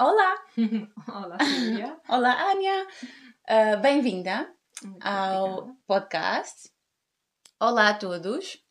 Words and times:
Olá! 0.00 0.36
Olá, 1.08 1.38
Silvia. 1.40 1.98
Olá, 2.08 2.52
Ania! 2.52 2.86
Uh, 3.50 3.80
Bem-vinda 3.82 4.48
Muito 4.80 5.04
ao 5.04 5.74
podcast. 5.88 6.70
Olá 7.58 7.88
a 7.88 7.94
todos! 7.94 8.62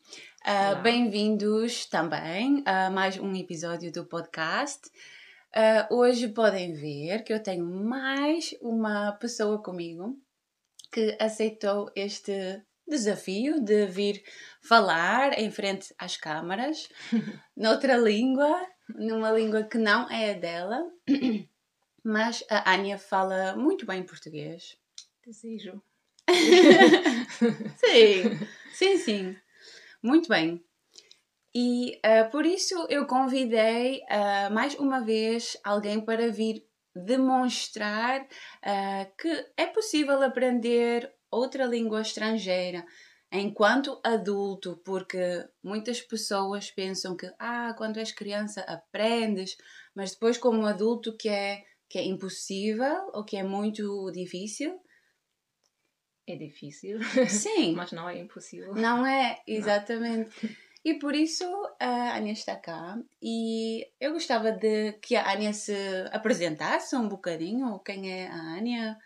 Uh. 0.46 0.82
Bem-vindos 0.82 1.86
também 1.88 2.64
a 2.66 2.90
mais 2.90 3.20
um 3.20 3.36
episódio 3.36 3.92
do 3.92 4.06
podcast. 4.06 4.88
Uh, 5.54 5.94
hoje 5.94 6.30
podem 6.30 6.74
ver 6.74 7.26
que 7.26 7.34
eu 7.34 7.44
tenho 7.44 7.66
mais 7.66 8.56
uma 8.62 9.12
pessoa 9.20 9.62
comigo 9.62 10.18
que 10.94 11.18
aceitou 11.20 11.92
este 11.94 12.64
desafio 12.88 13.60
de 13.60 13.86
vir 13.86 14.24
falar 14.62 15.38
em 15.38 15.52
frente 15.52 15.94
às 16.00 16.16
câmaras, 16.16 16.88
noutra 17.54 17.98
língua, 17.98 18.66
numa 18.90 19.32
língua 19.32 19.64
que 19.64 19.78
não 19.78 20.10
é 20.10 20.32
a 20.32 20.34
dela, 20.34 20.92
mas 22.04 22.44
a 22.50 22.74
Ania 22.74 22.98
fala 22.98 23.56
muito 23.56 23.86
bem 23.86 24.04
português. 24.04 24.78
Desejo. 25.26 25.82
sim, 27.78 28.40
sim, 28.74 28.98
sim. 28.98 29.38
Muito 30.02 30.30
bem. 30.30 30.64
E 31.56 32.00
ah, 32.04 32.26
por 32.26 32.46
isso 32.46 32.86
eu 32.90 33.06
convidei 33.08 34.04
ah, 34.10 34.50
mais 34.52 34.76
uma 34.76 35.00
vez 35.00 35.58
alguém 35.64 36.00
para 36.00 36.30
vir 36.32 36.66
demonstrar 36.96 38.28
ah, 38.64 39.08
que 39.20 39.46
é 39.56 39.66
possível 39.66 40.22
aprender 40.22 41.12
outra 41.32 41.66
língua 41.66 42.02
estrangeira 42.02 42.86
enquanto 43.32 44.00
adulto, 44.04 44.82
porque 44.86 45.48
muitas 45.64 46.02
pessoas 46.02 46.72
pensam 46.72 47.16
que 47.16 47.32
ah, 47.40 47.74
quando 47.78 47.98
és 47.98 48.12
criança 48.12 48.62
aprendes, 48.62 49.58
mas 49.94 50.12
depois 50.12 50.38
como 50.38 50.66
adulto 50.66 51.16
que 51.18 51.30
é 51.30 51.64
que 51.90 51.98
é 51.98 52.04
impossível 52.04 53.10
ou 53.14 53.24
que 53.24 53.38
é 53.38 53.44
muito 53.44 54.12
difícil. 54.12 54.80
É 56.28 56.36
difícil, 56.36 57.00
Sim, 57.30 57.74
mas 57.76 57.94
não 57.94 58.10
é 58.10 58.20
impossível. 58.20 58.76
Não 58.76 59.06
é, 59.08 59.42
exatamente. 59.48 60.58
E 60.84 61.00
por 61.00 61.16
isso 61.16 61.46
a 61.80 62.16
Ania 62.16 62.34
está 62.34 62.56
cá 62.56 62.98
e 63.22 63.90
eu 64.00 64.14
gostava 64.14 64.52
de 64.52 64.94
que 65.02 65.16
a 65.16 65.32
Ania 65.32 65.54
se 65.54 65.74
apresentasse 66.12 66.96
um 66.96 67.08
bocadinho. 67.08 67.80
Quem 67.80 68.12
é 68.12 68.28
a 68.28 68.58
Ania? 68.58 68.98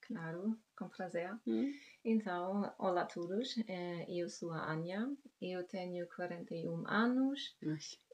Claro, 0.00 0.58
com 0.76 0.88
prazer. 0.88 1.32
Hum? 1.46 1.70
Então, 2.04 2.72
olá 2.78 3.02
a 3.02 3.06
todos. 3.06 3.56
Eh, 3.68 4.06
Eu 4.08 4.28
sou 4.28 4.52
a 4.52 4.72
Ania. 4.72 5.06
Eu 5.40 5.66
tenho 5.66 6.06
41 6.08 6.88
anos 6.88 7.54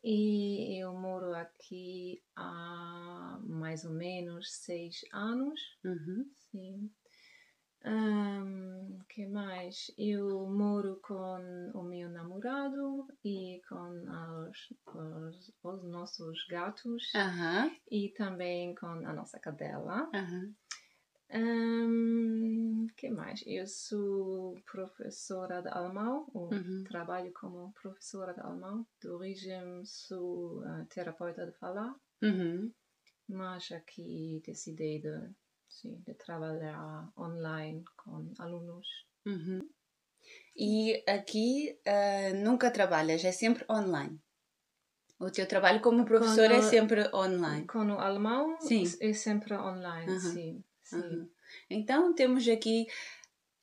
e 0.03 0.83
eu 0.83 0.93
moro 0.93 1.33
aqui 1.34 2.20
há 2.34 3.39
mais 3.45 3.84
ou 3.84 3.93
menos 3.93 4.53
6 4.53 5.05
anos. 5.12 5.61
Uhum. 5.84 6.28
Sim. 6.51 6.91
Ahm, 7.84 8.98
que 9.09 9.25
mais? 9.27 9.93
Eu 9.97 10.48
moro 10.48 10.98
com 11.03 11.71
o 11.73 11.83
meu 11.84 12.09
namorado 12.11 13.06
e 13.25 13.61
com 13.69 14.03
os, 14.48 14.73
os, 14.95 15.53
os 15.62 15.84
nossos 15.84 16.45
gatos 16.48 17.05
Aham, 17.15 17.71
e 17.89 18.09
também 18.17 18.75
com 18.75 18.87
a 18.87 19.12
nossa 19.12 19.39
cadela. 19.39 20.09
aham. 20.12 20.53
Ahm, 21.31 22.87
que 22.97 23.09
mais? 23.11 23.43
Eu 23.47 23.67
sou 23.67 24.55
professora 24.71 25.61
de 25.63 25.69
alemão, 25.69 26.29
ou 26.33 26.53
Uhum. 26.53 26.85
trabalho 26.85 27.33
como 27.33 27.73
professora 27.73 28.33
de 28.33 28.41
alemão. 28.41 28.87
De 29.01 29.09
origem 29.09 29.85
sou 29.85 30.63
ah, 30.65 30.85
terapeuta 30.89 31.45
de 31.47 31.53
falar, 31.59 31.95
Uhum. 32.23 32.73
mas 33.29 33.71
aqui 33.73 34.41
decidi 34.47 35.01
de, 35.01 35.31
sim, 35.69 35.97
de 36.06 36.15
trabalhar 36.15 37.11
online 37.19 37.84
com 37.97 38.33
alunos. 38.39 38.87
Uhum. 39.27 39.69
E 40.56 41.03
aqui 41.09 41.79
ah, 41.87 42.33
nunca 42.34 42.71
trabalhas, 42.71 43.25
é 43.25 43.33
sempre 43.33 43.65
online. 43.69 44.21
O 45.19 45.31
teu 45.31 45.47
trabalho 45.49 45.81
como 45.81 46.05
professor 46.05 46.45
é 46.50 46.59
Quando- 46.61 46.71
sempre 46.71 47.11
online. 47.15 47.67
Com 47.67 47.87
o 47.87 47.99
alemão 47.99 48.56
Sim. 48.61 48.84
é 49.00 49.12
sempre 49.12 49.55
online, 49.55 50.21
sim. 50.21 50.62
Uhum. 50.93 51.29
Então 51.71 52.13
temos 52.15 52.47
aqui. 52.49 52.87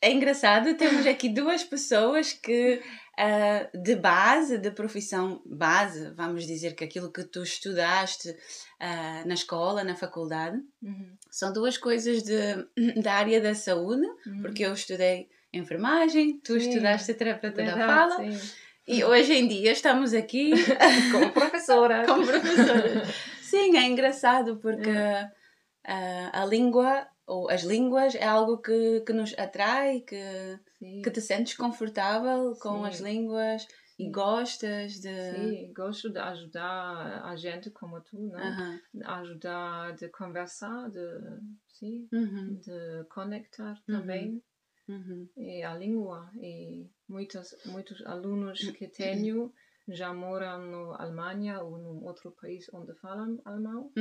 É 0.02 0.12
engraçado, 0.12 0.76
temos 0.76 1.08
aqui 1.08 1.30
duas 1.30 1.64
pessoas 1.64 2.34
que, 2.34 2.82
ah, 3.18 3.70
de 3.74 3.96
base, 3.96 4.58
de 4.58 4.70
profissão 4.70 5.42
base, 5.46 6.12
vamos 6.14 6.46
dizer 6.46 6.76
que 6.76 6.84
aquilo 6.84 7.10
que 7.10 7.24
tu 7.24 7.42
estudaste 7.42 8.36
ah, 8.82 9.24
na 9.26 9.34
escola, 9.34 9.82
na 9.84 9.96
faculdade, 9.96 10.58
Uhum. 10.82 11.16
são 11.32 11.54
duas 11.54 11.78
coisas 11.78 12.22
de, 12.22 13.02
da 13.02 13.14
área 13.14 13.40
da 13.40 13.56
saúde, 13.56 14.06
Uhum. 14.28 14.42
porque 14.42 14.66
eu 14.66 14.74
estudei 14.74 15.30
enfermagem, 15.54 16.38
tu 16.44 16.60
Sim, 16.60 16.68
estudaste 16.68 17.14
terapeuta 17.14 17.64
da 17.64 17.78
fala, 17.78 18.18
sim. 18.18 18.52
e 18.86 19.04
hoje 19.06 19.32
em 19.34 19.48
dia 19.48 19.72
estamos 19.72 20.14
aqui 20.14 20.52
Como 21.14 21.32
professora. 21.32 22.04
como 22.08 22.26
professoras. 22.26 23.08
Sim, 23.42 23.78
é 23.78 23.84
engraçado 23.84 24.58
porque 24.58 24.90
ah, 25.86 26.30
a 26.42 26.46
língua 26.46 27.08
ou 27.26 27.50
as 27.50 27.64
línguas 27.64 28.16
é 28.16 28.26
algo 28.26 28.58
que, 28.58 29.02
que 29.02 29.14
nos 29.14 29.34
atrai, 29.38 30.02
que, 30.02 30.16
Sim. 30.80 31.02
que 31.02 31.12
te 31.12 31.22
sentes 31.22 31.56
confortável 31.56 32.54
com 32.62 32.84
Sim. 32.84 32.86
as 32.86 33.00
línguas 33.00 33.68
e 33.98 34.10
gostas 34.10 34.94
de. 35.00 35.10
Sim, 35.30 35.74
gosto 35.74 36.10
de 36.10 36.20
ajudar 36.20 37.24
a 37.26 37.36
gente 37.36 37.70
como 37.72 38.02
tu, 38.02 38.20
né? 38.20 38.40
Aham. 38.40 38.80
Ajudar 39.06 39.96
de 39.96 40.10
conversar, 40.10 40.90
de, 40.90 41.00
sim, 41.70 42.08
Uhum, 42.12 42.60
de 42.62 43.04
conectar 43.10 43.76
Uhum. 43.88 44.00
também 44.00 44.44
uhum, 44.88 45.28
e 45.38 45.64
a 45.64 45.74
língua. 45.76 46.30
E 46.36 46.88
muitos, 47.08 47.56
muitos 47.66 48.06
alunos 48.06 48.60
que 48.70 48.88
tenho 48.88 49.52
já 49.88 50.14
moram 50.14 50.60
na 50.60 51.04
Alemanha 51.04 51.62
ou 51.62 51.78
num 51.78 52.04
outro 52.04 52.32
país 52.32 52.70
onde 52.74 52.94
falam 52.96 53.40
alemão. 53.46 53.92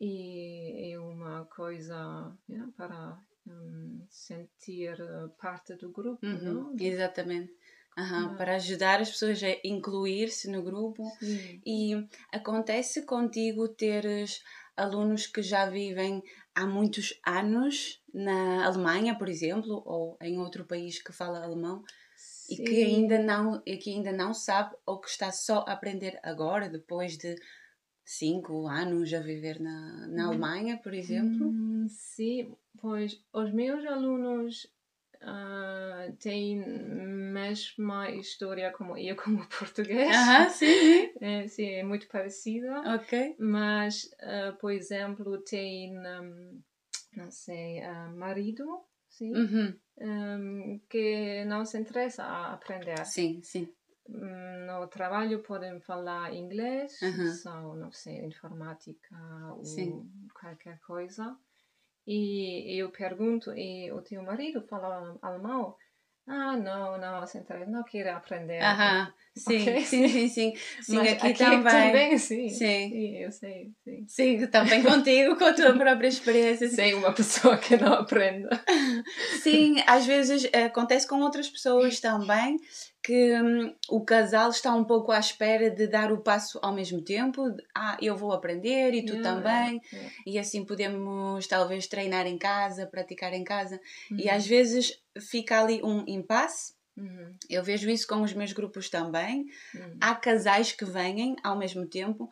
Uhum. 0.00 0.06
E 0.06 0.92
é 0.92 0.98
uma 0.98 1.44
coisa 1.46 2.32
yeah, 2.48 2.70
para 2.76 3.18
hum, 3.46 4.04
sentir 4.08 5.00
eh, 5.00 5.28
parte 5.40 5.74
do 5.76 5.90
grupo, 5.90 6.24
Uhum, 6.24 6.38
não? 6.42 6.76
Exatamente. 6.78 7.52
Ah. 7.96 8.34
Para 8.36 8.54
ajudar 8.56 9.00
as 9.00 9.10
pessoas 9.10 9.42
a 9.42 9.56
incluir-se 9.64 10.48
no 10.48 10.62
grupo. 10.62 11.02
Sim. 11.18 11.60
E 11.66 12.08
acontece 12.32 13.04
contigo 13.04 13.68
teres 13.68 14.40
alunos 14.76 15.26
que 15.26 15.42
já 15.42 15.68
vivem 15.68 16.22
há 16.54 16.64
muitos 16.64 17.18
anos 17.26 18.00
na 18.14 18.64
Alemanha, 18.64 19.18
por 19.18 19.28
exemplo, 19.28 19.82
ou 19.84 20.16
em 20.22 20.38
outro 20.38 20.64
país 20.64 21.02
que 21.02 21.12
fala 21.12 21.42
alemão 21.42 21.82
e 22.48 22.56
que 22.56 22.66
Sim. 22.66 22.84
ainda 22.84 23.18
não 23.18 23.62
e 23.66 23.76
que 23.76 23.90
ainda 23.90 24.12
não 24.12 24.32
sabe 24.32 24.74
ou 24.86 25.00
que 25.00 25.08
está 25.08 25.30
só 25.30 25.64
a 25.66 25.72
aprender 25.72 26.18
agora, 26.22 26.68
depois 26.68 27.18
de 27.18 27.34
cinco 28.08 28.66
anos 28.66 29.12
a 29.12 29.20
viver 29.20 29.60
na, 29.60 30.06
na 30.08 30.24
Hum. 30.24 30.28
Alemanha, 30.28 30.78
por 30.78 30.94
exemplo. 30.94 31.46
Hum, 31.48 31.86
sim, 31.88 32.56
pois 32.80 33.22
os 33.32 33.52
meus 33.52 33.84
alunos 33.84 34.66
ah, 35.20 36.08
têm 36.18 36.56
mesma 36.56 38.10
história 38.10 38.72
como 38.72 38.96
eu 38.96 39.14
como 39.22 39.46
português. 39.48 40.16
Aham, 40.16 40.48
sim. 40.50 40.68
É, 41.20 41.48
sim, 41.48 41.66
é 41.66 41.82
muito 41.82 42.06
parecida. 42.08 42.80
Ok. 42.94 43.34
Mas, 43.38 44.08
ah, 44.22 44.56
por 44.60 44.72
exemplo, 44.72 45.38
tem, 45.42 45.98
hum, 45.98 46.62
não 47.16 47.30
sei, 47.30 47.80
ah, 47.82 48.08
marido, 48.14 48.64
sim, 49.08 49.32
Uhum. 49.34 49.74
hum, 50.00 50.80
que 50.88 51.44
não 51.44 51.64
se 51.66 51.76
interessa 51.78 52.22
a 52.22 52.52
aprender. 52.54 53.04
Sim, 53.04 53.42
sim. 53.42 53.68
No 54.08 54.86
trabalho 54.88 55.42
podem 55.42 55.80
falar 55.80 56.32
inglês, 56.34 56.92
Aham. 57.02 57.42
só, 57.42 57.74
não 57.74 57.92
sei, 57.92 58.24
informática 58.24 59.16
ou 59.54 59.62
Sim. 59.62 60.30
qualquer 60.34 60.80
coisa. 60.80 61.36
E 62.06 62.80
eu 62.82 62.90
pergunto, 62.90 63.52
e 63.54 63.92
o 63.92 64.02
teu 64.02 64.22
marido 64.22 64.62
fala 64.62 65.18
alemão? 65.22 65.76
Ah, 66.28 66.56
não, 66.56 66.96
não, 66.96 67.26
se 67.26 67.38
interessa, 67.38 67.68
não 67.70 67.82
quero 67.82 68.16
aprender. 68.16 68.70
Aham. 68.70 69.12
Sim, 69.38 69.60
Ok. 69.62 69.84
sim, 69.84 70.08
sim, 70.08 70.28
sim. 70.28 70.52
Sim, 70.82 70.96
Mas 70.96 71.12
aqui, 71.12 71.34
também. 71.38 72.18
sim. 72.18 72.48
Sim. 72.48 72.90
Sim, 72.90 73.16
eu 73.18 73.30
sei, 73.32 73.70
sim. 73.84 74.04
Sim, 74.06 74.46
também 74.48 74.82
contigo, 74.82 75.36
com 75.36 75.44
a 75.44 75.52
tua 75.52 75.72
própria 75.74 76.08
experiência. 76.08 76.68
Sei 76.68 76.94
uma 76.94 77.12
pessoa 77.12 77.56
que 77.56 77.76
não 77.76 77.92
aprende. 77.94 78.48
Sim, 79.42 79.76
às 79.86 80.06
vezes 80.06 80.48
eh, 80.52 80.64
acontece 80.64 81.06
com 81.06 81.20
outras 81.20 81.48
pessoas 81.48 82.00
também 82.00 82.56
que 83.02 83.32
hum, 83.40 83.74
o 83.88 84.04
casal 84.04 84.50
está 84.50 84.74
um 84.74 84.84
pouco 84.84 85.12
à 85.12 85.18
espera 85.18 85.70
de 85.70 85.86
dar 85.86 86.12
o 86.12 86.18
passo 86.18 86.58
ao 86.62 86.74
mesmo 86.74 87.00
tempo. 87.02 87.42
Ah, 87.74 87.96
eu 88.02 88.16
vou 88.16 88.32
aprender 88.32 88.92
e 88.92 89.04
tu 89.04 89.14
Yeah, 89.14 89.22
também. 89.22 89.80
yeah, 89.92 90.10
E 90.26 90.38
assim 90.38 90.64
podemos 90.64 91.46
talvez 91.46 91.86
treinar 91.86 92.26
em 92.26 92.36
casa, 92.36 92.86
praticar 92.86 93.32
em 93.32 93.44
casa. 93.44 93.80
E 94.10 94.22
yeah. 94.22 94.36
às 94.36 94.46
vezes 94.46 94.92
fica 95.30 95.60
ali 95.62 95.80
um 95.82 96.04
impasse. 96.06 96.74
Uhum, 96.98 97.36
Eu 97.48 97.62
vejo 97.62 97.88
isso 97.88 98.06
com 98.06 98.22
os 98.22 98.32
meus 98.32 98.52
grupos 98.52 98.88
também. 98.90 99.46
uhum. 99.74 99.98
Há 100.00 100.14
casais 100.14 100.72
que 100.72 100.84
vêm 100.84 101.36
ao 101.42 101.56
mesmo 101.56 101.86
tempo, 101.86 102.28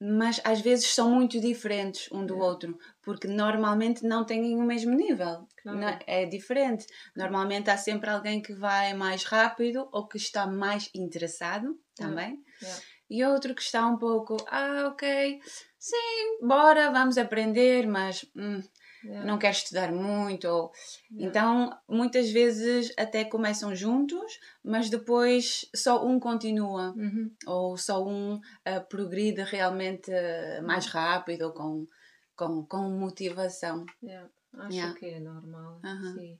mas 0.00 0.40
às 0.44 0.60
vezes 0.60 0.86
são 0.88 1.10
muito 1.10 1.40
diferentes 1.40 2.10
um 2.12 2.26
do 2.26 2.34
Yeah. 2.34 2.46
outro, 2.46 2.78
porque 3.02 3.28
normalmente 3.28 4.04
não 4.04 4.24
têm 4.24 4.56
o 4.56 4.62
mesmo 4.62 4.94
nível. 4.94 5.46
Claro. 5.62 5.98
É 6.06 6.26
diferente. 6.26 6.86
Normalmente 7.16 7.70
há 7.70 7.76
sempre 7.76 8.10
alguém 8.10 8.42
que 8.42 8.52
vai 8.52 8.94
mais 8.94 9.24
rápido 9.24 9.88
ou 9.92 10.08
que 10.08 10.16
está 10.16 10.46
mais 10.46 10.90
interessado 10.94 11.78
também. 11.94 12.42
E 13.08 13.24
outro 13.24 13.54
que 13.54 13.62
está 13.62 13.86
um 13.86 13.98
pouco, 13.98 14.36
ah, 14.48 14.88
ok, 14.88 15.40
sim, 15.78 16.38
bora, 16.42 16.90
vamos 16.90 17.18
aprender, 17.18 17.86
mas 17.86 18.24
hum, 18.34 18.60
Yeah. 19.04 19.26
não 19.26 19.38
quero 19.38 19.54
estudar 19.54 19.92
muito. 19.92 20.46
Ou... 20.46 20.72
Yeah. 21.10 21.28
Então, 21.28 21.78
muitas 21.88 22.30
vezes 22.30 22.92
até 22.96 23.24
começam 23.24 23.74
juntos, 23.74 24.38
mas 24.62 24.88
depois 24.90 25.68
só 25.74 26.06
um 26.06 26.20
continua 26.20 26.92
Uhum. 26.96 27.30
ou 27.46 27.76
só 27.76 28.04
um 28.06 28.36
uh, 28.36 28.88
progride 28.88 29.42
realmente 29.42 30.10
uh, 30.10 30.62
mais 30.64 30.86
rápido 30.86 31.46
ou 31.46 31.52
com, 31.52 31.86
com, 32.36 32.64
com 32.66 32.88
motivação. 32.90 33.86
Yeah. 34.02 34.28
Acho 34.58 34.94
que 34.94 35.06
é 35.06 35.20
normal. 35.20 35.80
Sim. 36.14 36.38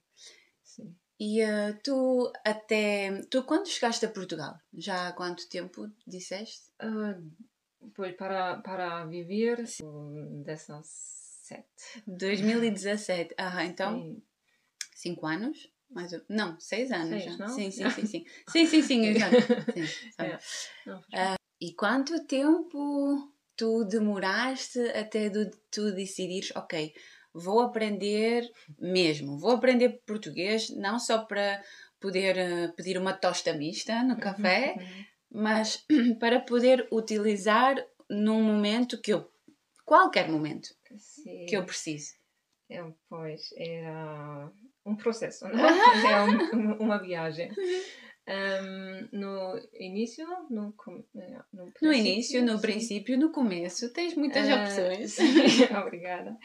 Sim. 0.62 0.96
E 1.18 1.42
uh, 1.44 1.78
tu 1.84 2.32
até. 2.44 3.22
Tu 3.30 3.44
quando 3.44 3.68
chegaste 3.68 4.04
a 4.04 4.10
Portugal? 4.10 4.58
Já 4.74 5.08
há 5.08 5.12
quanto 5.12 5.48
tempo 5.48 5.88
disseste? 6.06 6.70
Ah, 6.80 7.16
pois 7.94 8.14
para, 8.16 8.56
para 8.58 9.04
viver, 9.06 9.64
um, 9.82 10.42
17. 10.42 11.21
2017. 12.06 13.34
Ah, 13.38 13.64
então, 13.64 14.00
Sim. 14.00 14.22
5 14.94 15.26
anos? 15.26 15.70
Mais. 15.90 16.10
Não, 16.28 16.58
6 16.58 16.90
anos 16.90 17.22
Seis, 17.22 17.24
já. 17.24 17.36
não? 17.38 17.48
Sim, 17.48 17.70
sim, 17.70 17.90
sim, 17.90 18.06
sim. 18.06 18.24
Sim, 18.48 18.66
sim, 18.66 18.82
sim, 18.82 19.06
exato. 19.06 19.36
Sabe. 20.16 20.28
Yeah. 20.28 20.42
Não, 20.86 21.04
Ah, 21.14 21.36
E 21.60 21.74
quanto 21.74 22.24
tempo 22.26 23.32
tu 23.56 23.84
demoraste 23.84 24.80
até 24.90 25.28
de 25.28 25.50
tu 25.70 25.92
decidires, 25.92 26.50
ok, 26.56 26.92
vou 27.34 27.60
aprender 27.60 28.50
mesmo, 28.78 29.38
vou 29.38 29.52
aprender 29.52 30.00
português, 30.06 30.70
não 30.70 30.98
só 30.98 31.24
para 31.24 31.62
poder 32.00 32.36
eh, 32.36 32.68
pedir 32.76 32.98
uma 32.98 33.12
tosta 33.12 33.52
mista 33.52 34.02
no 34.02 34.16
café, 34.18 34.74
Uhum. 34.76 35.04
mas 35.30 35.84
para 36.18 36.40
poder 36.40 36.88
utilizar 36.90 37.76
num 38.10 38.42
momento 38.42 39.00
que 39.00 39.12
eu, 39.12 39.30
qualquer 39.84 40.28
momento 40.28 40.68
Que 41.48 41.56
eu 41.56 41.64
precise. 41.64 42.14
É, 42.70 42.82
pois, 43.08 43.52
era 43.56 44.50
um 44.84 44.96
processo, 44.96 45.44
né? 45.46 45.52
é 46.10 46.22
um- 46.56 46.76
uma 46.78 46.98
viagem. 46.98 47.50
Um, 48.24 49.08
no 49.18 49.60
início, 49.80 50.24
no, 50.48 50.72
é, 51.16 51.38
no, 51.52 51.72
No 51.82 51.92
início, 51.92 52.44
no 52.44 52.56
sim. 52.56 52.62
princípio, 52.62 53.18
no 53.18 53.32
começo, 53.32 53.92
tens 53.92 54.14
muitas 54.14 54.48
Ah, 54.48 54.62
opções. 54.62 55.16
obrigada. 55.84 56.36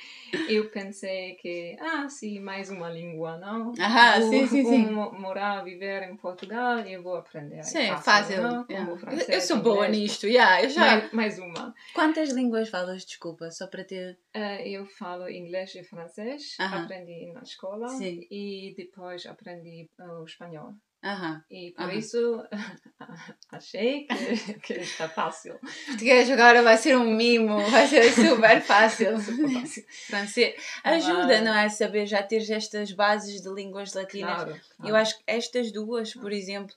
Eu 0.48 0.72
pensei 0.72 1.36
que, 1.36 1.78
ah, 1.80 2.10
sim, 2.10 2.40
mais 2.40 2.72
uma 2.72 2.90
língua, 2.90 3.38
não? 3.38 3.74
Ah, 3.80 4.20
Vou- 4.20 4.30
sim, 4.30 4.48
sim, 4.48 4.64
vou 4.64 4.72
sim. 4.74 4.86
mo- 4.92 5.12
morar, 5.20 5.64
viver 5.64 6.02
em 6.10 6.18
Portugal 6.18 6.80
e 6.80 6.94
eu 6.94 7.04
vou 7.04 7.16
aprender. 7.16 7.64
Sim, 7.64 7.96
fácil. 8.04 8.42
não? 8.42 8.66
yeah. 8.68 8.98
Francês, 8.98 9.30
eu 9.30 9.42
sou 9.42 9.58
boa 9.62 9.86
inglês. 9.86 10.02
nisto, 10.02 10.28
yeah, 10.28 10.64
eu 10.64 10.70
já. 10.70 10.82
Mais, 10.82 11.12
mais 11.14 11.40
uma. 11.40 11.76
Quantas 11.94 12.32
línguas 12.32 12.70
falas, 12.70 13.06
desculpa, 13.06 13.52
só 13.52 13.68
para 13.68 13.84
ter. 13.84 14.18
Ah, 14.34 14.60
eu 14.64 14.88
falo 14.88 15.30
inglês 15.30 15.76
e 15.76 15.84
francês, 15.84 16.56
Aham. 16.60 16.86
aprendi 16.86 17.32
na 17.34 17.44
escola 17.44 17.88
Sim. 17.90 18.26
e 18.32 18.74
depois 18.76 19.28
aprendi 19.28 19.88
ah, 20.00 20.20
o 20.22 20.26
espanhol. 20.26 20.74
Aham. 21.08 21.42
E 21.50 21.72
por 21.72 21.86
Aham. 21.86 21.98
isso 21.98 22.44
achei 23.50 24.08
que, 24.08 24.60
que 24.60 24.74
está 24.74 25.08
fácil. 25.08 25.58
Português 25.86 26.30
agora 26.30 26.62
vai 26.62 26.78
ser 26.78 26.98
um 26.98 27.16
mimo, 27.16 27.70
vai 27.70 27.88
ser 27.88 28.12
super 28.12 28.62
fácil. 28.62 29.18
Super 29.20 29.50
fácil. 29.50 29.86
Francês. 30.08 30.56
Ajuda, 30.84 31.42
não 31.42 31.54
é? 31.54 31.70
Saber 31.70 32.06
já 32.06 32.22
ter 32.22 32.44
estas 32.52 32.92
bases 32.92 33.42
de 33.42 33.50
línguas 33.50 33.94
latinas. 33.94 34.44
Claro, 34.44 34.60
claro. 34.76 34.92
Eu 34.92 34.96
acho 34.98 35.18
que 35.18 35.24
estas 35.28 35.72
duas, 35.72 36.14
por 36.14 36.34
exemplo, 36.34 36.76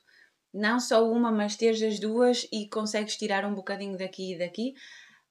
não 0.53 0.79
só 0.79 1.05
uma, 1.11 1.29
mas 1.29 1.57
teres 1.57 1.81
as 1.83 1.99
duas 1.99 2.47
e 2.53 2.69
consegues 2.69 3.17
tirar 3.17 3.43
um 3.45 3.53
bocadinho 3.53 3.97
daqui 3.97 4.33
e 4.33 4.37
daqui, 4.37 4.73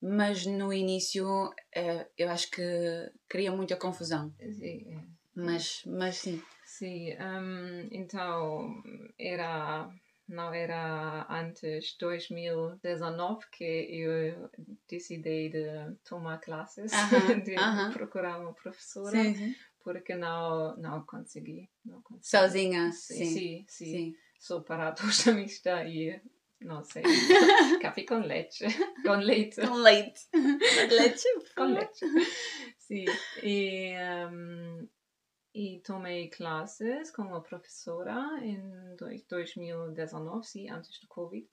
mas 0.02 0.44
no 0.44 0.72
início 0.74 1.26
eh, 1.74 2.06
eu 2.18 2.28
acho 2.28 2.50
que 2.50 2.62
cria 3.26 3.50
muita 3.50 3.76
confusão. 3.76 4.34
Sim, 4.38 4.84
é. 4.94 5.20
Mas, 5.34 5.82
mas 5.86 6.16
sim. 6.16 6.42
Sim, 6.80 7.12
hum, 7.12 7.88
então 7.92 8.82
era 9.18 9.86
não 10.26 10.54
era 10.54 11.26
antes 11.28 11.94
2019 11.98 13.44
que 13.52 13.64
eu 13.64 14.48
decidi 14.88 15.50
de 15.50 15.94
tomar 16.08 16.38
classes, 16.40 16.90
Aham, 16.90 17.40
de 17.44 17.54
aham. 17.58 17.92
procurar 17.92 18.40
uma 18.40 18.54
professora, 18.54 19.10
Sim, 19.10 19.54
porque 19.84 20.14
não 20.14 20.74
não 20.78 21.04
consegui, 21.04 21.68
não 21.84 22.00
consegui. 22.00 22.26
Sozinha, 22.26 22.90
Sim, 22.92 23.14
sim. 23.14 23.24
sim, 23.26 23.64
sim. 23.68 23.92
sim. 23.92 24.14
Sou 24.38 24.62
para 24.62 24.92
tosta 24.96 25.34
mista 25.34 25.84
e 25.84 26.18
não 26.62 26.82
sei, 26.82 27.02
café 27.82 28.04
com 28.06 28.20
leite, 28.20 28.64
com 29.04 29.16
leite. 29.16 29.60
Com 29.60 29.74
leite. 29.74 30.28
leite. 30.32 31.24
com 31.54 31.64
leite. 31.64 32.06
Sim, 32.78 33.04
e, 33.42 33.92
um, 34.32 34.88
e 35.54 35.80
tomei 35.84 36.28
classes 36.28 37.10
com 37.10 37.22
uma 37.22 37.42
professora 37.42 38.38
em 38.42 38.60
dois- 38.96 39.24
2019, 39.28 40.46
sim, 40.46 40.70
antes 40.70 40.98
do 41.00 41.08
Covid. 41.08 41.46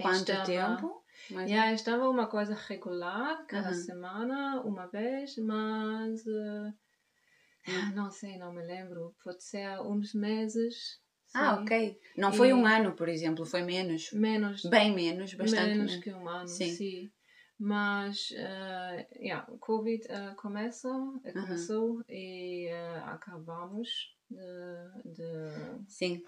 Quanto 0.00 0.30
Estava- 0.30 0.44
tempo? 0.44 1.02
Mais 1.30 1.50
Já 1.50 1.72
estava 1.72 2.08
uma 2.08 2.26
coisa 2.26 2.54
regular, 2.54 3.46
cada 3.46 3.72
semana, 3.72 4.60
uma 4.62 4.86
vez, 4.86 5.36
mas 5.38 6.22
ah, 6.28 7.92
não 7.94 8.10
sei, 8.10 8.36
não 8.38 8.52
me 8.52 8.62
lembro. 8.62 9.14
Pode 9.24 9.42
ser 9.42 9.80
uns 9.80 10.12
meses. 10.14 11.00
Ah, 11.34 11.56
sim. 11.56 11.62
ok. 11.62 12.00
Não 12.16 12.32
foi 12.32 12.48
E- 12.48 12.54
um 12.54 12.64
ano, 12.66 12.94
por 12.94 13.08
exemplo, 13.08 13.44
foi 13.44 13.62
menos. 13.62 14.12
Menos 14.12 14.62
Bem 14.66 14.94
menos, 14.94 15.34
bastante 15.34 15.70
menos 15.70 15.90
menos. 15.92 16.04
que 16.04 16.12
um 16.12 16.28
ano, 16.28 16.48
Sim. 16.48 16.70
sim. 16.74 17.12
Mas, 17.58 18.32
eh, 18.36 19.08
yeah, 19.18 19.46
Covid 19.60 20.06
eh, 20.10 20.34
começa, 20.36 20.88
eh, 21.24 21.32
começou 21.32 22.02
e 22.08 22.66
eh, 22.68 22.98
acabamos 23.06 24.14
de, 24.30 25.14
de, 25.14 25.84
Sim. 25.88 26.22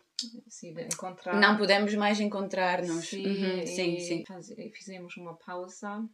sim, 0.49 0.73
de 0.73 0.85
encontrar. 0.85 1.39
Não 1.39 1.57
podemos 1.59 1.95
mais 1.95 2.19
encontrar-nos. 2.19 3.09
Sim, 3.09 3.27
Uhum, 3.27 3.67
sim, 3.67 3.99
sim. 4.01 4.25
faz- 4.25 4.55
fizemos 4.75 5.17
uma 5.19 5.37
pausa. 5.37 6.09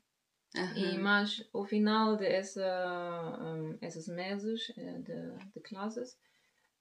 E, 0.76 0.98
mas 0.98 1.48
ao 1.52 1.64
final 1.64 2.16
de 2.16 2.26
essa, 2.26 3.38
um, 3.40 3.76
esses 3.82 4.06
meses 4.08 4.66
de, 4.76 5.52
de 5.52 5.60
classes, 5.60 6.16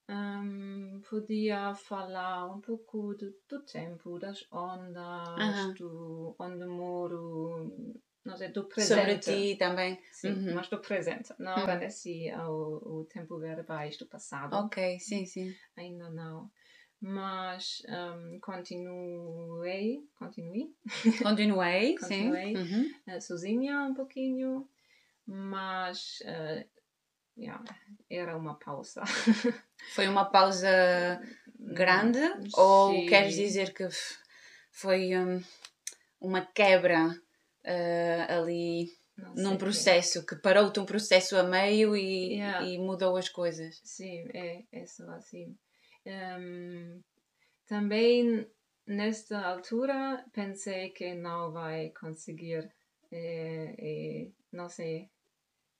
um, 0.08 1.00
podia 1.08 1.74
falar 1.74 2.46
um 2.54 2.60
pouco 2.60 3.14
do, 3.14 3.34
do 3.48 3.62
tempo, 3.64 4.18
das 4.18 4.46
ondas, 4.52 5.74
do 5.76 6.36
onde 6.38 6.66
moro, 6.66 7.72
não 8.24 8.36
sei, 8.36 8.48
do 8.48 8.62
Sobre 8.62 8.74
presente. 8.74 9.24
ti 9.24 9.56
também. 9.58 10.00
Sim, 10.12 10.32
Uhum. 10.32 10.54
mas 10.54 10.68
do 10.68 10.78
presente. 10.78 11.34
Não 11.38 11.54
Uhum. 11.58 11.66
parece 11.66 12.32
o, 12.48 13.00
o 13.00 13.04
tempo 13.04 13.38
verbais 13.38 13.96
do 13.96 14.06
passado. 14.06 14.54
Ok, 14.56 14.98
sim, 15.00 15.26
sim. 15.26 15.54
Ainda 15.76 16.08
não. 16.10 16.50
Mas 17.00 17.82
um, 17.88 18.38
continuei, 18.40 20.08
continuei 20.18 20.74
Continuei, 21.22 21.96
sim. 21.98 22.30
Continuei. 22.30 22.54
Uhum. 22.56 22.90
eh, 23.06 23.20
sozinha 23.20 23.80
um 23.82 23.92
pouquinho, 23.94 24.66
mas 25.26 26.18
eh, 26.24 26.66
yeah, 27.36 27.62
era 28.08 28.36
uma 28.36 28.54
pausa. 28.54 29.02
Foi 29.94 30.08
uma 30.08 30.24
pausa 30.24 31.20
grande 31.58 32.20
ou 32.56 33.00
Sim. 33.00 33.06
queres 33.06 33.34
dizer 33.34 33.74
que 33.74 33.86
foi 34.70 35.14
hum, 35.16 35.42
uma 36.20 36.40
quebra 36.40 37.14
eh, 37.64 38.26
ali 38.28 38.88
num 39.36 39.56
processo 39.56 40.24
que 40.26 40.36
parou-te 40.36 40.80
um 40.80 40.84
processo 40.84 41.36
a 41.36 41.42
meio 41.42 41.96
e, 41.96 42.34
Yeah. 42.34 42.66
e 42.66 42.78
mudou 42.78 43.16
as 43.16 43.28
coisas? 43.28 43.80
Sim, 43.84 44.26
é, 44.34 44.64
é 44.72 44.86
só 44.86 45.08
assim. 45.10 45.56
Ehm, 46.04 47.00
também 47.66 48.46
nesta 48.86 49.38
altura 49.40 50.24
pensei 50.32 50.90
que 50.90 51.14
não 51.14 51.52
vai 51.52 51.90
conseguir, 51.90 52.70
eh, 53.10 53.74
eh, 53.78 54.30
não 54.52 54.68
sei. 54.68 55.08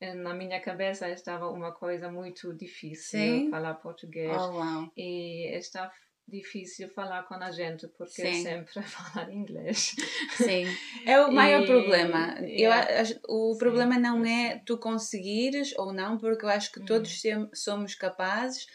Na 0.00 0.34
minha 0.34 0.60
cabeça 0.60 1.08
estava 1.08 1.48
uma 1.50 1.72
coisa 1.72 2.10
muito 2.10 2.52
difícil 2.54 2.96
Sim? 3.18 3.50
falar 3.50 3.74
português. 3.74 4.42
Oh, 4.42 4.56
uau. 4.56 4.92
e 4.96 5.46
está 5.56 5.90
difícil 6.26 6.88
falar 6.88 7.22
com 7.24 7.34
a 7.34 7.50
gente 7.50 7.86
porque 7.88 8.22
Sim. 8.22 8.42
sempre 8.42 8.82
falar 8.82 9.30
inglês. 9.32 9.94
Sim, 10.36 10.66
é 11.06 11.20
o 11.20 11.30
maior 11.32 11.62
E- 11.62 11.66
problema. 11.66 12.34
Eu 12.40 12.70
yeah. 12.70 13.02
o 13.28 13.52
Sim, 13.52 13.58
problema 13.58 13.98
não 13.98 14.24
é 14.24 14.60
tu 14.64 14.78
conseguires 14.78 15.74
ou 15.76 15.92
não, 15.92 16.16
porque 16.18 16.44
eu 16.44 16.48
acho 16.48 16.72
que 16.72 16.80
Hum. 16.80 16.84
todos 16.86 17.20
sem- 17.20 17.48
somos 17.54 17.94
capazes. 17.94 18.66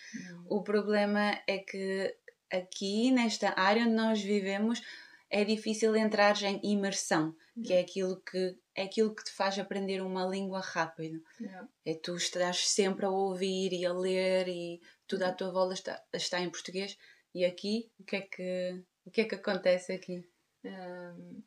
O 0.47 0.61
problema 0.63 1.39
é 1.47 1.57
que 1.59 2.15
aqui, 2.51 3.11
nesta 3.11 3.53
área 3.59 3.83
onde 3.83 3.93
nós 3.93 4.21
vivemos, 4.21 4.81
é 5.29 5.43
difícil 5.45 5.95
entrar 5.95 6.41
em 6.41 6.59
imersão, 6.63 7.35
que 7.63 7.71
é 7.73 7.79
aquilo 7.81 8.19
que 8.21 8.57
é 8.75 8.83
aquilo 8.83 9.13
que 9.13 9.23
te 9.25 9.31
faz 9.31 9.59
aprender 9.59 10.01
uma 10.01 10.25
língua 10.25 10.59
rápido. 10.61 11.21
Yeah. 11.39 11.67
É 11.85 11.93
tu 11.93 12.15
estás 12.15 12.67
sempre 12.69 13.05
a 13.05 13.09
ouvir 13.09 13.73
e 13.73 13.85
a 13.85 13.91
ler 13.93 14.47
e 14.47 14.81
tudo 15.05 15.23
Uhum. 15.23 15.29
à 15.29 15.33
tua 15.33 15.51
volta 15.51 15.73
está, 15.73 16.01
está 16.13 16.39
em 16.39 16.49
português. 16.49 16.97
E 17.33 17.45
aqui, 17.45 17.91
o 17.99 18.03
que 18.03 18.15
é 18.15 18.21
que, 18.21 18.83
o 19.05 19.11
que, 19.11 19.21
é 19.21 19.25
que 19.25 19.35
acontece 19.35 19.93
aqui? 19.93 20.27
Ahm, 20.65 21.41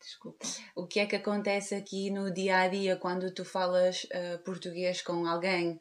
desculpa. 0.00 0.46
O 0.76 0.86
que 0.86 1.00
é 1.00 1.06
que 1.06 1.16
acontece 1.16 1.74
aqui 1.74 2.10
no 2.10 2.32
dia 2.32 2.58
a 2.60 2.68
dia 2.68 2.96
quando 2.96 3.32
tu 3.32 3.44
falas 3.44 4.06
ah, 4.12 4.38
português 4.44 5.02
com 5.02 5.26
alguém? 5.26 5.80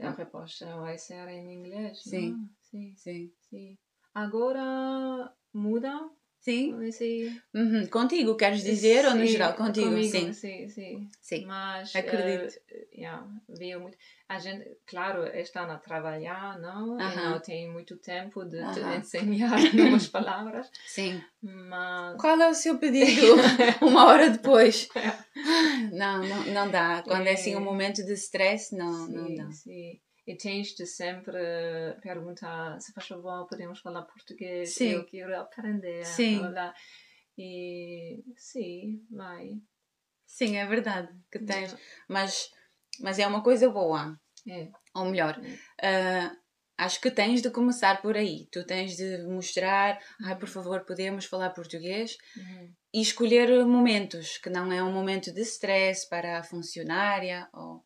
A 0.00 0.10
resposta 0.10 0.76
vai 0.76 0.98
ser 0.98 1.28
em 1.28 1.52
inglês. 1.52 2.02
Sim. 2.02 2.32
não? 2.32 2.48
Sim, 2.60 2.94
Sim. 2.96 3.32
sim. 3.48 3.78
Agora 4.14 5.32
muda. 5.52 6.10
Sim? 6.40 6.90
Sim. 6.92 7.40
Uhum. 7.54 7.86
Contigo, 7.86 8.36
queres 8.36 8.62
dizer? 8.62 9.04
ou 9.04 9.14
no 9.14 9.26
Sim, 9.26 9.32
geral? 9.32 9.54
Contigo, 9.54 9.88
comigo, 9.88 10.10
sim. 10.10 10.32
Sim, 10.32 10.68
sim. 10.68 11.10
Sim. 11.20 11.46
Mas, 11.46 11.94
Acredito. 11.94 12.54
eh, 12.70 12.86
yeah, 12.96 13.26
veio 13.48 13.80
muito. 13.80 13.98
A 14.28 14.38
gente, 14.38 14.64
claro, 14.86 15.24
está 15.26 15.64
a 15.64 15.78
trabalhar, 15.78 16.58
não? 16.60 16.98
E 16.98 17.02
Aham. 17.02 17.30
não 17.32 17.40
tem 17.40 17.70
muito 17.70 17.96
tempo 17.96 18.44
de 18.44 18.58
te 18.72 18.80
Aham. 18.80 18.98
ensinar 18.98 19.58
novas 19.74 20.06
palavras, 20.08 20.70
Sim. 20.86 21.20
mas. 21.42 22.20
Qual 22.20 22.40
é 22.40 22.48
o 22.48 22.54
seu 22.54 22.78
pedido? 22.78 23.34
Uma 23.82 24.06
hora 24.06 24.30
depois. 24.30 24.88
Não, 25.92 26.24
não, 26.24 26.44
não 26.46 26.70
dá. 26.70 27.00
Quando 27.02 27.28
é 27.28 27.34
assim 27.34 27.54
um 27.54 27.60
É. 27.60 27.64
momento 27.64 28.04
de 28.04 28.12
stress, 28.14 28.74
não, 28.76 29.08
não 29.08 29.26
sim, 29.28 29.34
dá. 29.36 29.50
sim. 29.52 30.00
E 30.28 30.36
tens 30.36 30.74
de 30.74 30.84
sempre 30.84 31.38
perguntar 32.02 32.78
se 32.82 32.92
faz 32.92 33.06
favor, 33.06 33.46
podemos 33.48 33.80
falar 33.80 34.02
português? 34.02 34.74
Sim. 34.74 34.90
Eu 34.90 35.06
quero 35.06 35.34
aprender. 35.40 36.04
Sim. 36.04 36.40
Olá. 36.44 36.74
E 37.38 38.22
sim, 38.36 39.06
vai. 39.10 39.52
Sim, 40.26 40.56
é 40.58 40.66
verdade 40.66 41.08
que 41.32 41.38
tens. 41.38 41.74
Mas, 42.06 42.50
mas 43.00 43.18
é 43.18 43.26
uma 43.26 43.42
coisa 43.42 43.70
boa. 43.70 44.20
É. 44.46 44.68
Ou 44.94 45.06
melhor, 45.06 45.40
É. 45.80 46.26
ah, 46.26 46.36
acho 46.76 47.00
que 47.00 47.10
tens 47.10 47.40
de 47.40 47.50
começar 47.50 48.02
por 48.02 48.14
aí. 48.14 48.46
Tu 48.52 48.66
tens 48.66 48.96
de 48.98 49.22
mostrar, 49.22 49.98
ai, 50.26 50.36
por 50.38 50.48
favor, 50.50 50.84
podemos 50.84 51.24
falar 51.24 51.50
português 51.54 52.18
Uhum. 52.36 52.70
e 52.92 53.00
escolher 53.00 53.64
momentos 53.64 54.36
que 54.36 54.50
não 54.50 54.70
é 54.70 54.82
um 54.82 54.92
momento 54.92 55.32
de 55.32 55.40
stress 55.40 56.06
para 56.06 56.38
a 56.38 56.42
funcionária 56.44 57.48
ou 57.54 57.82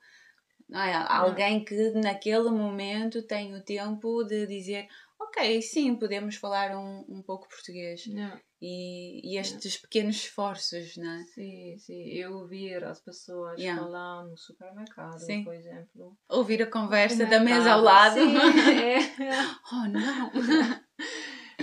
é? 0.80 0.94
alguém 1.08 1.64
que 1.64 1.90
naquele 1.92 2.50
momento 2.50 3.22
tem 3.22 3.54
o 3.54 3.62
tempo 3.62 4.24
de 4.24 4.46
dizer 4.46 4.88
ok, 5.32 5.62
sim, 5.62 5.94
podemos 5.96 6.36
falar 6.36 6.76
um, 6.76 7.04
um 7.08 7.22
pouco 7.22 7.48
português 7.48 8.04
Yeah. 8.06 8.38
e, 8.60 9.32
e 9.32 9.38
estes 9.38 9.76
pequenos 9.78 10.16
esforços, 10.16 10.96
não 10.96 11.10
é? 11.10 11.24
Sim, 11.24 11.76
sim. 11.78 12.08
Eu 12.08 12.34
ouvir 12.34 12.84
as 12.84 13.00
pessoas 13.00 13.58
Yeah. 13.58 13.82
falar 13.82 14.24
no 14.24 14.36
supermercado, 14.36 15.18
Sim. 15.18 15.44
por 15.44 15.54
exemplo. 15.54 16.16
Ouvir 16.28 16.62
a 16.62 16.70
conversa 16.70 17.24
da 17.26 17.40
mesa 17.40 17.72
ao 17.72 17.80
lado. 17.80 18.14
Sim, 18.14 18.36
é. 18.36 18.98
oh 19.72 19.88
não! 19.88 20.30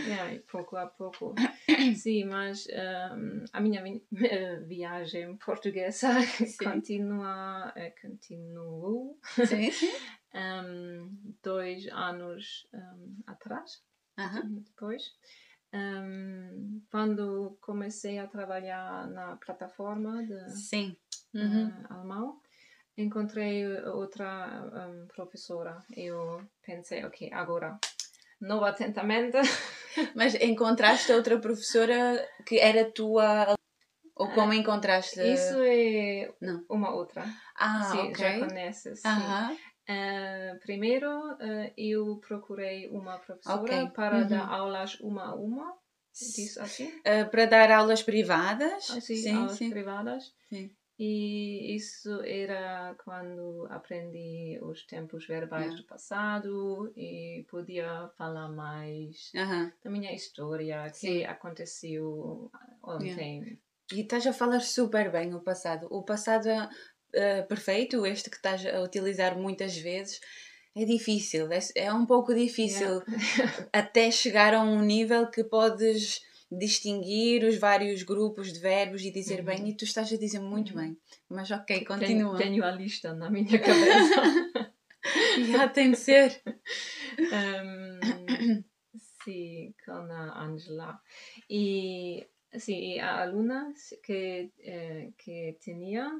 Yeah, 0.09 0.41
pouco 0.51 0.75
a 0.77 0.87
pouco. 0.87 1.35
Sim, 1.95 2.25
mas 2.25 2.67
ehm, 2.69 3.45
a 3.53 3.59
minha 3.61 3.81
vi- 3.83 4.03
viagem 4.67 5.37
portuguesa 5.37 6.09
continua, 6.57 7.71
eh, 7.75 7.93
continuou 8.01 9.19
sim, 9.45 9.69
sim. 9.71 9.91
ehm, 10.33 11.09
dois 11.43 11.87
anos 11.91 12.67
ehm, 12.73 13.21
atrás, 13.27 13.83
Aham. 14.17 14.63
depois. 14.65 15.03
Ehm, 15.71 16.81
quando 16.89 17.57
comecei 17.61 18.17
a 18.17 18.27
trabalhar 18.27 19.07
na 19.07 19.35
plataforma 19.37 20.23
de 20.25 20.49
Sim. 20.49 20.95
eh, 21.35 21.39
Uhum. 21.43 21.71
alemão, 21.89 22.41
encontrei 22.97 23.63
outra 23.85 24.49
ehm, 24.73 25.05
professora. 25.07 25.77
Eu 25.95 26.41
pensei, 26.65 27.05
ok, 27.05 27.29
agora, 27.31 27.77
novo 28.41 28.65
atentamente. 28.65 29.37
Mas 30.15 30.35
encontraste 30.35 31.11
outra 31.11 31.39
professora 31.39 32.27
que 32.45 32.59
era 32.59 32.89
tua 32.91 33.55
ou 34.15 34.27
como 34.29 34.53
encontraste? 34.53 35.19
Isso 35.21 35.55
é 35.63 36.31
Não. 36.41 36.63
uma 36.69 36.93
outra. 36.93 37.25
Ah, 37.57 37.81
sim, 37.91 37.97
ok. 37.99 38.15
já 38.17 38.47
conheces. 38.47 38.99
sim. 38.99 39.07
Aham. 39.09 39.57
Eh, 39.91 40.55
primeiro, 40.61 41.09
eh, 41.41 41.73
eu 41.75 42.17
procurei 42.17 42.87
uma 42.89 43.17
professora 43.17 43.61
Ok. 43.63 43.89
para 43.95 44.19
Uhum. 44.21 44.27
dar 44.27 44.47
aulas 44.47 44.99
uma 44.99 45.31
a 45.31 45.35
uma. 45.35 45.73
Diz 46.35 46.57
assim? 46.57 46.91
Ah, 47.05 47.25
para 47.25 47.45
dar 47.45 47.71
aulas 47.71 48.03
privadas? 48.03 48.89
Ah, 48.91 49.01
sim, 49.01 49.15
sim, 49.15 49.35
aulas 49.35 49.57
sim. 49.57 49.69
privadas. 49.69 50.33
Sim. 50.49 50.69
E 50.99 51.75
isso 51.75 52.21
era 52.25 52.93
quando 53.05 53.65
aprendi 53.69 54.59
os 54.61 54.85
tempos 54.85 55.25
verbais 55.25 55.71
Ah. 55.71 55.75
do 55.77 55.83
passado 55.85 56.91
e 56.97 57.45
podia 57.49 58.09
falar 58.17 58.49
mais 58.49 59.31
Aham. 59.33 59.71
da 59.81 59.89
minha 59.89 60.13
história 60.13 60.89
Sim. 60.89 61.19
que 61.19 61.25
aconteceu 61.25 62.51
ontem. 62.83 63.57
E 63.93 64.01
estás 64.01 64.27
a 64.27 64.33
falar 64.33 64.59
super 64.59 65.09
bem 65.09 65.33
o 65.33 65.39
passado. 65.39 65.87
O 65.89 66.03
passado 66.03 66.49
ah, 66.49 67.43
perfeito, 67.47 68.05
este 68.05 68.29
que 68.29 68.35
estás 68.35 68.65
a 68.65 68.81
utilizar 68.81 69.37
muitas 69.37 69.77
vezes, 69.77 70.19
é 70.75 70.85
difícil. 70.85 71.49
É, 71.51 71.59
é 71.75 71.93
um 71.93 72.05
pouco 72.05 72.33
difícil 72.35 73.01
até 73.73 74.11
chegar 74.11 74.53
a 74.53 74.61
um 74.61 74.81
nível 74.81 75.27
que 75.27 75.43
podes 75.43 76.21
distinguir 76.51 77.43
os 77.43 77.57
vários 77.57 78.03
grupos 78.03 78.51
de 78.51 78.59
verbos 78.59 79.03
e 79.03 79.11
dizer 79.11 79.39
Uhum. 79.39 79.45
bem, 79.45 79.69
e 79.69 79.73
tu 79.75 79.83
estás 79.85 80.11
a 80.11 80.17
dizer 80.17 80.39
muito 80.39 80.73
Uhum. 80.75 80.81
bem. 80.81 80.97
Mas 81.29 81.51
ok, 81.51 81.65
Tenho, 81.65 81.85
continua. 81.85 82.37
tenho 82.37 82.63
a 82.63 82.71
lista 82.71 83.13
na 83.13 83.29
minha 83.29 83.59
cabeça. 83.59 84.21
Já 85.49 85.67
tem 85.67 85.91
de 85.91 85.97
ser. 85.97 86.41
Ehm, 87.31 88.63
sim, 89.23 89.73
com 89.85 89.91
a 89.91 90.43
Angela. 90.43 90.99
E 91.49 92.27
sim, 92.57 92.93
e 92.95 92.99
a 92.99 93.21
aluna 93.21 93.71
que, 94.03 94.51
eh, 94.59 95.11
que 95.17 95.57
tinha 95.61 96.11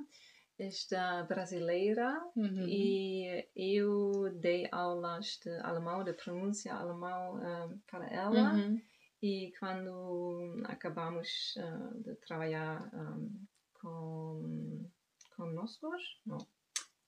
esta 0.57 1.23
brasileira 1.23 2.19
Uhum. 2.35 2.65
e 2.67 3.45
eu 3.55 4.29
dei 4.35 4.67
aulas 4.71 5.39
de 5.43 5.49
alemão, 5.61 6.03
de 6.03 6.13
pronúncia 6.13 6.73
alemão 6.73 7.39
eh, 7.41 7.69
para 7.89 8.07
ela. 8.07 8.53
Uhum. 8.53 8.79
E 9.21 9.51
quando 9.59 10.63
acabamos 10.65 11.55
eh, 11.57 12.01
de 12.05 12.15
trabalhar 12.15 12.89
eh, 12.93 13.29
com, 13.73 14.89
conosco, 15.35 15.89
não, 16.25 16.37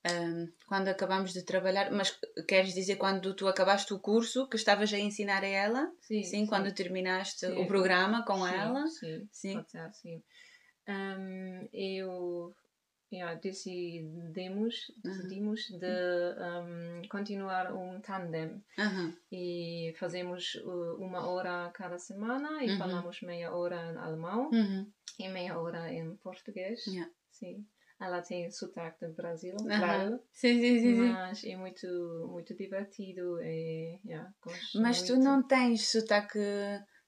Ahm, 0.04 0.48
quando 0.66 0.88
acabamos 0.88 1.32
de 1.32 1.44
trabalhar, 1.44 1.92
mas 1.92 2.18
queres 2.48 2.74
dizer 2.74 2.96
quando 2.96 3.36
tu 3.36 3.48
acabaste 3.48 3.94
o 3.94 4.00
curso 4.00 4.48
que 4.48 4.56
estavas 4.56 4.92
a 4.92 4.98
ensinar 4.98 5.44
a 5.44 5.48
ela? 5.48 5.92
sim, 6.02 6.24
Sim, 6.24 6.48
quando 6.48 6.74
terminaste 6.74 7.46
Sim. 7.46 7.58
o 7.58 7.68
programa 7.68 8.26
com 8.26 8.46
sim, 8.48 8.54
ela? 8.54 8.88
Sim, 8.88 9.30
Sim. 9.32 9.54
pode 9.54 9.72
ser 9.72 9.80
assim. 9.80 10.24
Ehm, 10.88 11.70
eu 11.72 12.54
yeah, 13.12 13.36
decidimos, 13.40 14.90
Uhum. 14.90 15.12
decidimos 15.12 15.68
de 15.70 15.86
ehm, 15.86 17.02
continuar 17.10 17.74
um 17.74 18.00
tandem 18.02 18.64
e 19.32 19.94
fazemos 19.98 20.56
uh, 20.56 20.96
uma 20.98 21.28
hora 21.28 21.70
cada 21.74 21.98
semana 21.98 22.64
e 22.64 22.70
Uhum. 22.72 22.78
falamos 22.78 23.22
meia 23.22 23.54
hora 23.54 23.92
em 23.92 23.98
alemão 23.98 24.50
Uhum. 24.52 24.92
e 25.20 25.28
meia 25.30 25.58
hora 25.60 25.92
em 25.92 26.16
português. 26.18 26.86
Yeah. 26.88 27.12
Sim. 27.30 27.66
Ela 28.00 28.22
tem 28.22 28.50
sotaque 28.50 29.06
do 29.06 29.14
Brasil, 29.14 29.56
claro. 29.58 30.20
Sim, 30.34 30.60
sim, 30.60 30.80
sim. 30.80 30.96
Mas 31.12 31.44
é 31.44 31.56
muito, 31.56 31.88
muito 32.32 32.56
divertido 32.56 33.40
e 33.44 34.00
yeah, 34.04 34.34
Mas 34.76 35.04
tu 35.04 35.14
muito. 35.14 35.24
não 35.24 35.44
tens 35.44 35.88
sotaque 35.92 36.40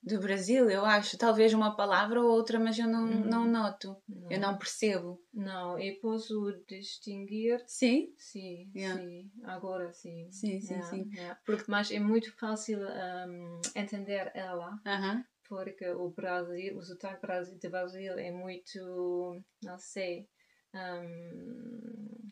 do 0.03 0.19
Brasil, 0.19 0.69
eu 0.69 0.83
acho. 0.85 1.17
Talvez 1.17 1.53
uma 1.53 1.75
palavra 1.75 2.21
ou 2.21 2.29
outra, 2.29 2.59
mas 2.59 2.77
eu 2.77 2.87
não, 2.87 3.05
Uhum. 3.05 3.23
não 3.25 3.45
noto. 3.45 3.95
Eu 4.29 4.39
não 4.39 4.57
percebo. 4.57 5.21
Não, 5.33 5.79
eu 5.79 5.97
posso 6.01 6.51
distinguir. 6.67 7.63
Sim? 7.67 8.13
Sim, 8.17 8.69
Yeah. 8.75 8.99
sim, 9.01 9.31
agora 9.43 9.93
sim. 9.93 10.29
Sim, 10.31 10.59
sim, 10.59 10.73
Yeah, 10.73 10.89
sim. 10.89 11.09
yeah. 11.13 11.39
Porque- 11.45 11.65
Mas 11.71 11.89
é 11.91 11.99
muito 11.99 12.35
fácil 12.37 12.79
um, 12.79 13.61
entender 13.75 14.29
ela, 14.35 14.77
Aham. 14.85 15.23
porque 15.47 15.87
o 15.89 16.09
Brasil, 16.09 16.77
o 16.77 16.81
sotaque 16.83 17.21
Brasil, 17.21 17.57
do 17.57 17.69
Brasil 17.69 18.13
é 18.17 18.31
muito, 18.31 19.41
não 19.63 19.77
sei, 19.77 20.27
um, 20.73 22.29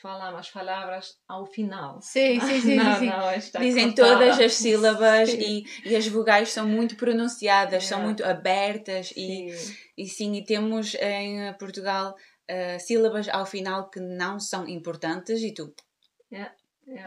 falam 0.00 0.36
as 0.36 0.50
palavras 0.50 1.14
ao 1.28 1.46
final. 1.46 2.00
Sim, 2.00 2.40
sim, 2.40 2.60
sim, 2.60 2.76
não, 2.76 2.98
sim. 2.98 3.06
não, 3.06 3.32
está 3.32 3.58
Dizem 3.60 3.94
todas 3.94 4.38
as 4.38 4.54
sílabas 4.54 5.30
Sim. 5.30 5.64
e, 5.84 5.90
e 5.90 5.96
as 5.96 6.06
vogais 6.06 6.52
são 6.52 6.66
muito 6.66 6.96
pronunciadas, 6.96 7.84
são 7.84 7.98
Yeah. 7.98 8.04
muito 8.06 8.24
abertas 8.24 9.12
e, 9.16 9.50
Sim. 9.50 9.76
e 9.96 10.06
sim, 10.06 10.34
e 10.34 10.44
temos 10.44 10.94
em 10.94 11.52
Portugal 11.54 12.14
ah, 12.48 12.78
sílabas 12.78 13.28
ao 13.28 13.44
final 13.44 13.90
que 13.90 14.00
não 14.00 14.38
são 14.38 14.68
importantes 14.68 15.42
e 15.42 15.52
tu. 15.52 15.74
Yeah. 16.30 16.54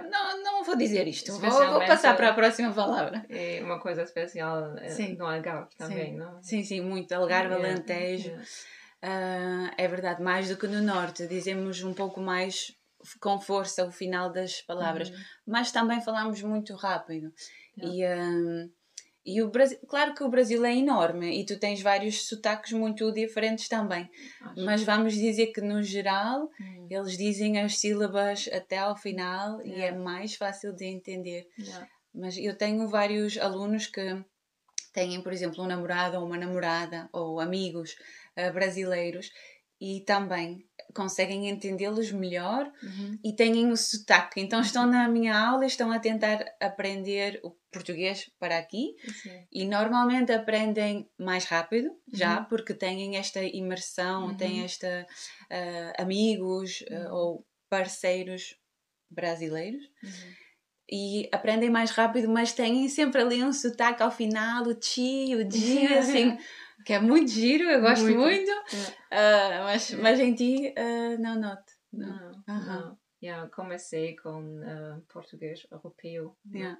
Não, 0.10 0.44
não 0.44 0.64
vou 0.66 0.76
dizer 0.76 1.08
isto, 1.08 1.32
vou, 1.40 1.50
vou, 1.50 1.80
passar 1.80 2.16
para 2.18 2.30
a 2.30 2.34
próxima 2.34 2.74
palavra. 2.74 3.26
É 3.30 3.62
uma 3.64 3.80
coisa 3.80 4.04
especial 4.04 4.78
eh, 4.78 4.90
sim. 4.90 5.16
no 5.16 5.26
Algarve 5.26 5.70
também, 5.78 6.12
sim. 6.12 6.18
não? 6.18 6.44
Sim, 6.44 6.64
sim, 6.64 6.82
muito. 6.82 7.14
Algarve. 7.14 7.54
Alentejo. 7.54 8.32
Uh, 9.02 9.72
é 9.78 9.88
verdade, 9.88 10.22
mais 10.22 10.50
do 10.50 10.58
que 10.58 10.68
no 10.68 10.82
Norte. 10.82 11.28
Dizemos 11.28 11.82
um 11.82 11.94
pouco 11.94 12.20
mais 12.20 12.78
com 13.22 13.40
força 13.40 13.86
o 13.86 13.92
final 13.92 14.32
das 14.32 14.62
palavras, 14.62 15.10
uhum. 15.10 15.18
mas 15.48 15.72
também 15.72 16.02
falamos 16.02 16.42
muito 16.42 16.76
rápido. 16.76 17.34
E, 17.78 18.06
um, 18.06 18.70
e 19.26 19.42
o 19.42 19.50
Brasil, 19.50 19.78
claro 19.88 20.14
que 20.14 20.24
o 20.24 20.30
Brasil 20.30 20.66
é 20.66 20.76
enorme 20.76 21.40
e 21.40 21.46
tu 21.46 21.58
tens 21.58 21.82
vários 21.82 22.28
sotaques 22.28 22.74
muito 22.74 23.12
diferentes 23.12 23.68
também, 23.68 24.10
Acho. 24.42 24.66
mas 24.66 24.84
vamos 24.84 25.14
dizer 25.14 25.48
que 25.48 25.62
no 25.62 25.82
geral 25.82 26.50
uhum. 26.60 26.88
eles 26.90 27.18
dizem 27.18 27.60
as 27.60 27.78
sílabas 27.78 28.50
até 28.52 28.78
ao 28.78 28.98
final 28.98 29.62
e 29.66 29.82
é 29.82 29.92
mais 29.92 30.36
fácil 30.36 30.74
de 30.74 30.86
entender. 30.86 31.48
Mas 32.14 32.38
eu 32.38 32.58
tenho 32.58 32.88
vários 32.88 33.38
alunos 33.38 33.88
que 33.88 34.24
têm, 34.92 35.22
por 35.22 35.32
exemplo, 35.32 35.64
um 35.64 35.68
namorado 35.68 36.18
ou 36.18 36.26
uma 36.26 36.38
namorada 36.38 37.08
ou 37.14 37.40
amigos 37.40 37.96
uh, 38.38 38.52
brasileiros 38.52 39.32
e 39.80 40.02
também 40.02 40.68
conseguem 40.94 41.50
entendê-los 41.50 42.12
melhor 42.12 42.72
uhum. 42.82 43.20
e 43.24 43.34
têm 43.34 43.72
o 43.72 43.78
sotaque. 43.78 44.40
Então 44.40 44.62
estão 44.62 44.86
na 44.86 45.08
minha 45.08 45.38
aula 45.38 45.64
e 45.64 45.68
estão 45.68 45.92
a 45.92 46.00
tentar 46.00 46.44
aprender 46.60 47.40
o 47.44 47.52
português 47.72 48.32
para 48.40 48.58
aqui 48.58 48.96
Sim. 49.22 49.46
e 49.52 49.66
normalmente 49.66 50.32
aprendem 50.32 51.08
mais 51.18 51.46
rápido 51.46 51.92
já 52.12 52.40
uhum. 52.40 52.46
porque 52.46 52.74
têm 52.74 53.18
esta 53.18 53.44
imersão, 53.44 54.28
uhum. 54.28 54.38
têm 54.38 54.64
esta 54.64 55.06
uh, 55.52 56.02
amigos 56.02 56.82
uh, 56.90 57.14
ou 57.14 57.46
parceiros 57.70 58.56
brasileiros 59.10 59.84
uhum. 60.04 60.34
e 60.92 61.30
aprendem 61.32 61.70
mais 61.70 61.92
rápido, 61.92 62.28
mas 62.28 62.54
têm 62.54 62.90
sempre 62.90 63.22
ali 63.22 63.44
um 63.44 63.54
sotaque 63.54 64.02
ao 64.02 64.12
final, 64.12 64.64
o 64.64 64.74
ti, 64.74 65.36
o 65.36 65.44
di, 65.44 65.86
assim 65.94 66.38
que 66.86 66.94
é 66.94 67.00
muito 67.00 67.30
giro, 67.32 67.64
eu 67.66 67.82
gosto 67.82 68.04
muito. 68.04 68.20
muito 68.20 68.52
uh, 68.52 69.64
mas, 69.64 69.92
mas 69.94 70.20
em 70.20 70.34
ti 70.34 70.74
uh, 70.78 71.22
não 71.22 71.40
noto. 71.40 71.74
Não, 71.92 72.44
não. 72.48 72.66
não. 72.66 73.00
Yeah, 73.22 73.50
comecei 73.50 74.16
com 74.16 74.60
uh, 74.60 75.02
português 75.12 75.68
europeu. 75.70 76.38
Yeah. 76.54 76.80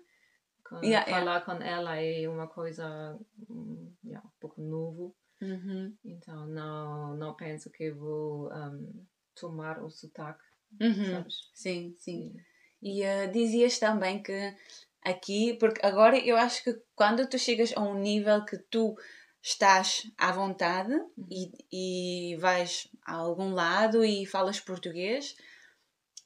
Com, 0.64 0.82
yeah, 0.84 1.10
falar 1.10 1.42
com 1.42 1.52
ela 1.54 1.98
é 1.98 2.30
uma 2.30 2.48
coisa 2.48 3.20
um, 3.50 3.92
yeah, 4.06 4.26
um 4.26 4.32
pouco 4.40 4.62
novo. 4.62 5.16
Uhum. 5.42 5.94
Então 6.04 6.48
não, 6.48 7.16
não 7.16 7.34
penso 7.34 7.70
que 7.70 7.92
vou 7.92 8.54
um, 8.54 9.06
tomar 9.36 9.84
o 9.84 9.90
sotaque. 9.90 10.44
Uhum. 10.80 11.12
Sabes? 11.12 11.50
Sim, 11.54 11.94
sim. 11.98 12.34
E 12.82 13.02
dizias 13.34 13.78
também 13.78 14.24
que 14.24 14.56
aqui, 15.02 15.56
porque 15.60 15.86
agora 15.86 16.18
eu 16.18 16.38
acho 16.38 16.64
que 16.64 16.74
quando 16.96 17.28
tu 17.28 17.38
chegas 17.38 17.74
a 17.76 17.82
um 17.82 18.00
nível 18.00 18.46
que 18.46 18.58
tu 18.58 18.96
estás 19.42 20.12
à 20.18 20.32
vontade 20.32 20.94
uhum. 20.94 21.28
e, 21.30 22.32
e 22.34 22.36
vais 22.38 22.90
a 23.06 23.16
algum 23.16 23.54
lado 23.54 24.04
e 24.04 24.26
falas 24.26 24.60
português, 24.60 25.36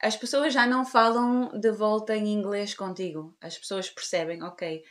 as 0.01 0.17
pessoas 0.17 0.53
já 0.53 0.67
não 0.67 0.85
falam 0.85 1.49
de 1.57 1.71
volta 1.71 2.15
em 2.15 2.27
inglês 2.27 2.73
contigo. 2.73 3.35
As 3.39 3.57
pessoas 3.57 3.89
percebem, 3.89 4.43
ok, 4.43 4.83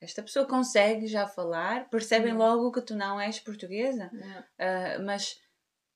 esta 0.00 0.22
pessoa 0.22 0.46
consegue 0.46 1.06
já 1.06 1.26
falar, 1.26 1.90
percebem 1.90 2.34
logo 2.34 2.70
que 2.70 2.80
tu 2.80 2.94
não 2.94 3.20
és 3.20 3.40
portuguesa, 3.40 4.10
uh, 4.14 5.04
mas, 5.04 5.40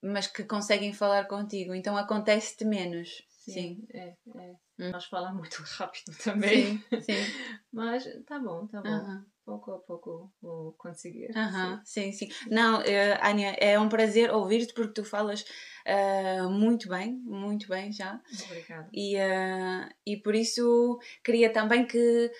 mas 0.02 0.26
que 0.26 0.44
conseguem 0.44 0.92
falar 0.92 1.26
contigo. 1.26 1.74
Então 1.74 1.96
acontece-te 1.96 2.64
menos. 2.64 3.22
Sim, 3.28 3.52
sim. 3.52 3.86
É, 3.92 4.16
é. 4.36 4.54
Hum. 4.78 4.90
Nós 4.90 5.06
falamos 5.06 5.38
muito 5.38 5.62
rápido 5.78 6.16
também. 6.22 6.78
Sim, 6.90 7.00
sim. 7.00 7.12
mas 7.72 8.04
tá 8.26 8.38
bom, 8.38 8.66
tá 8.66 8.82
bom. 8.82 8.88
Uhum 8.88 9.24
pouco 9.44 9.72
a 9.72 9.78
pouco 9.78 10.32
vou 10.40 10.72
conseguir. 10.72 11.30
Uhum, 11.36 11.80
sim, 11.84 12.12
sim. 12.12 12.28
Não, 12.50 12.80
uh, 12.80 13.18
Ania, 13.20 13.50
é 13.60 13.78
um 13.78 13.88
prazer 13.88 14.32
ouvir-te 14.32 14.72
porque 14.72 14.94
tu 14.94 15.04
falas 15.04 15.44
uh, 15.86 16.48
muito 16.50 16.88
bem, 16.88 17.12
muito 17.24 17.68
bem 17.68 17.92
já. 17.92 18.20
Obrigada. 18.44 18.88
E, 18.92 19.16
uh, 19.16 19.88
e 20.06 20.16
por 20.16 20.34
isso 20.34 20.98
queria 21.22 21.52
também 21.52 21.86
que 21.86 22.32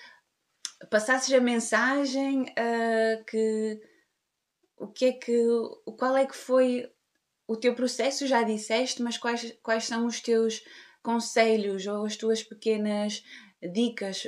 passasses 0.89 1.31
a 1.33 1.39
mensagem 1.39 2.45
que 3.27 3.79
o 4.77 4.87
que 4.87 5.05
é 5.05 5.11
que 5.13 5.45
qual 5.97 6.17
é 6.17 6.25
que 6.25 6.35
foi 6.35 6.91
o 7.47 7.55
teu 7.55 7.73
processo 7.73 8.27
já 8.27 8.43
disseste 8.43 9.01
mas 9.01 9.17
quais 9.17 9.57
quais 9.63 9.85
são 9.85 10.05
os 10.05 10.19
teus 10.19 10.61
conselhos 11.05 11.85
ou 11.85 12.05
as 12.05 12.17
tuas 12.17 12.43
pequenas 12.43 13.23
dicas 13.61 14.27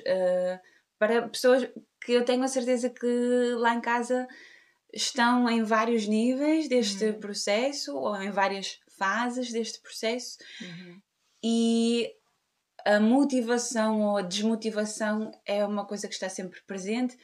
para 0.99 1.27
pessoas 1.27 1.67
que 2.01 2.13
eu 2.13 2.23
tenho 2.23 2.43
a 2.43 2.47
certeza 2.47 2.89
que 2.89 3.53
lá 3.57 3.73
em 3.73 3.81
casa 3.81 4.27
estão 4.93 5.49
em 5.49 5.63
vários 5.63 6.07
níveis 6.07 6.67
deste 6.67 7.05
uhum. 7.05 7.19
processo 7.19 7.95
ou 7.95 8.15
em 8.21 8.31
várias 8.31 8.79
fases 8.97 9.51
deste 9.51 9.81
processo 9.81 10.37
uhum. 10.61 11.01
e 11.43 12.11
a 12.85 12.99
motivação 12.99 14.01
ou 14.01 14.17
a 14.17 14.21
desmotivação 14.21 15.31
é 15.45 15.65
uma 15.65 15.85
coisa 15.85 16.07
que 16.07 16.13
está 16.13 16.29
sempre 16.29 16.61
presente 16.65 17.17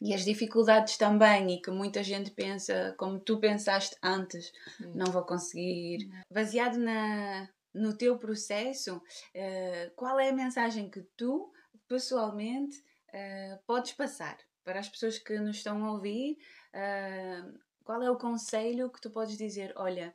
e 0.00 0.14
as 0.14 0.24
dificuldades 0.24 0.96
também 0.96 1.54
e 1.54 1.60
que 1.60 1.70
muita 1.70 2.02
gente 2.02 2.30
pensa 2.30 2.94
como 2.96 3.18
tu 3.18 3.38
pensaste 3.40 3.96
antes 4.02 4.52
uhum. 4.80 4.92
não 4.94 5.06
vou 5.06 5.22
conseguir 5.22 6.06
uhum. 6.06 6.20
baseado 6.30 6.78
na 6.78 7.48
no 7.74 7.96
teu 7.96 8.18
processo 8.18 8.96
uh, 8.96 9.94
qual 9.96 10.18
é 10.18 10.28
a 10.28 10.34
mensagem 10.34 10.90
que 10.90 11.02
tu 11.16 11.52
pessoalmente 11.88 12.78
uh, 12.78 13.62
podes 13.66 13.92
passar 13.92 14.38
para 14.64 14.80
as 14.80 14.88
pessoas 14.88 15.18
que 15.18 15.38
nos 15.38 15.56
estão 15.56 15.84
a 15.84 15.92
ouvir? 15.92 16.38
Uh, 16.74 17.58
qual 17.84 18.02
é 18.02 18.10
o 18.10 18.18
conselho 18.18 18.90
que 18.90 19.00
tu 19.00 19.10
podes 19.10 19.36
dizer? 19.36 19.72
Olha, 19.76 20.14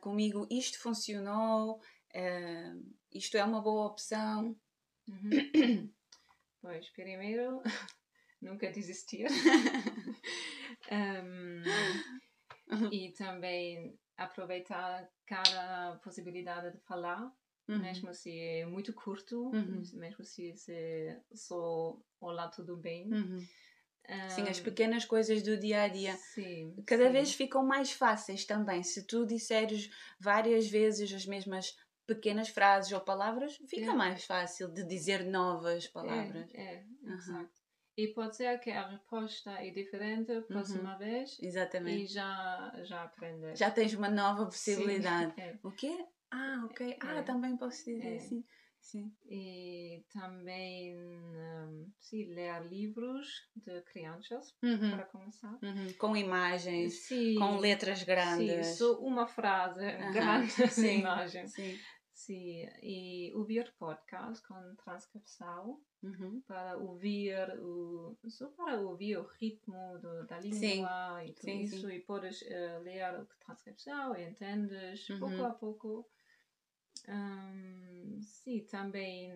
comigo 0.00 0.44
isto 0.50 0.80
funcionou, 0.80 1.80
isto 3.12 3.36
é 3.36 3.44
uma 3.44 3.60
boa 3.60 3.86
opção. 3.86 4.58
Uhum. 5.08 5.92
pois, 6.60 6.90
primeiro, 6.90 7.62
nunca 8.42 8.72
desistir. 8.72 9.28
um, 10.90 11.62
e 12.92 13.12
também 13.12 13.98
aproveitar 14.16 15.08
cada 15.30 15.96
possibilidade 16.02 16.72
de 16.72 16.78
falar 16.80 17.32
Uhum. 17.70 17.78
Mesmo 17.78 18.12
se 18.12 18.36
é 18.36 18.66
muito 18.66 18.92
curto, 18.92 19.50
uhum. 19.54 19.82
mesmo 19.94 20.24
se, 20.24 20.56
se 20.56 21.16
só 21.32 21.96
olá, 22.20 22.48
tudo 22.48 22.76
bem. 22.76 23.12
Uhum. 23.12 23.46
Um, 24.08 24.28
sim, 24.28 24.48
as 24.48 24.58
pequenas 24.58 25.04
coisas 25.04 25.40
do 25.42 25.56
dia 25.56 25.82
a 25.82 25.88
dia 25.88 26.16
sim, 26.16 26.74
cada 26.84 27.06
sim. 27.06 27.12
vez 27.12 27.32
ficam 27.32 27.64
mais 27.64 27.92
fáceis 27.92 28.44
também. 28.44 28.82
Se 28.82 29.06
tu 29.06 29.24
disseres 29.24 29.88
várias 30.18 30.68
vezes 30.68 31.12
as 31.12 31.24
mesmas 31.26 31.76
pequenas 32.08 32.48
frases 32.48 32.90
ou 32.90 33.00
palavras, 33.00 33.56
fica 33.68 33.92
é. 33.92 33.94
mais 33.94 34.24
fácil 34.24 34.68
de 34.68 34.82
dizer 34.82 35.24
novas 35.24 35.86
palavras. 35.86 36.50
É, 36.52 36.62
é 36.62 36.84
exato. 37.04 37.59
E 38.00 38.08
pode 38.14 38.34
ser 38.34 38.58
que 38.60 38.70
a 38.70 38.88
resposta 38.88 39.50
é 39.50 39.68
diferente 39.68 40.32
a 40.32 40.40
próxima 40.40 40.92
uhum. 40.92 40.98
vez. 40.98 41.38
Exatamente. 41.42 42.04
E 42.04 42.06
já, 42.06 42.72
já 42.82 43.02
aprendes. 43.02 43.58
Já 43.58 43.70
tens 43.70 43.92
uma 43.92 44.08
nova 44.08 44.46
possibilidade. 44.46 45.34
Sim, 45.34 45.40
é. 45.42 45.58
O 45.62 45.70
quê? 45.70 46.06
Ah, 46.30 46.62
ok. 46.64 46.96
Ah, 47.00 47.16
é. 47.16 47.22
também 47.22 47.58
posso 47.58 47.84
dizer 47.84 48.14
é. 48.14 48.16
assim. 48.16 48.42
Sim. 48.80 49.12
E 49.28 50.02
também, 50.10 50.96
um, 50.96 51.92
sim, 51.98 52.24
ler 52.32 52.66
livros 52.66 53.28
de 53.54 53.82
crianças, 53.82 54.56
uhum. 54.62 54.92
para 54.92 55.04
começar. 55.04 55.58
Uhum. 55.62 55.92
Com 55.98 56.16
imagens, 56.16 57.06
sim. 57.06 57.34
com 57.34 57.58
letras 57.58 58.02
grandes. 58.02 58.66
Sim, 58.68 58.74
só 58.76 58.98
uma 59.00 59.26
frase 59.26 59.84
uhum. 59.84 60.12
grande 60.12 60.50
sim. 60.72 61.00
imagem. 61.00 61.46
Sim. 61.46 61.78
Sim, 62.20 62.68
e 62.82 63.32
ouvir 63.34 63.72
podcast 63.78 64.46
com 64.46 64.74
transcrição 64.84 65.80
uhum. 66.02 66.42
para 66.46 66.76
ouvir 66.76 67.34
o 67.58 68.14
só 68.28 68.46
para 68.48 68.78
ouvir 68.78 69.16
o 69.16 69.22
ritmo 69.22 69.98
do, 69.98 70.26
da 70.26 70.38
língua 70.38 70.58
sim. 70.58 70.84
e 71.26 71.32
tudo 71.32 71.44
sim, 71.44 71.60
isso 71.62 71.80
sim. 71.80 71.94
e 71.94 72.00
podes 72.00 72.42
uh, 72.42 72.82
ler 72.82 73.04
a 73.04 73.24
transcrição 73.42 74.14
e 74.14 74.28
entendes 74.28 75.08
uhum. 75.08 75.18
pouco 75.18 75.44
a 75.44 75.50
pouco 75.54 76.10
um, 77.08 78.20
sim, 78.22 78.60
também 78.70 79.32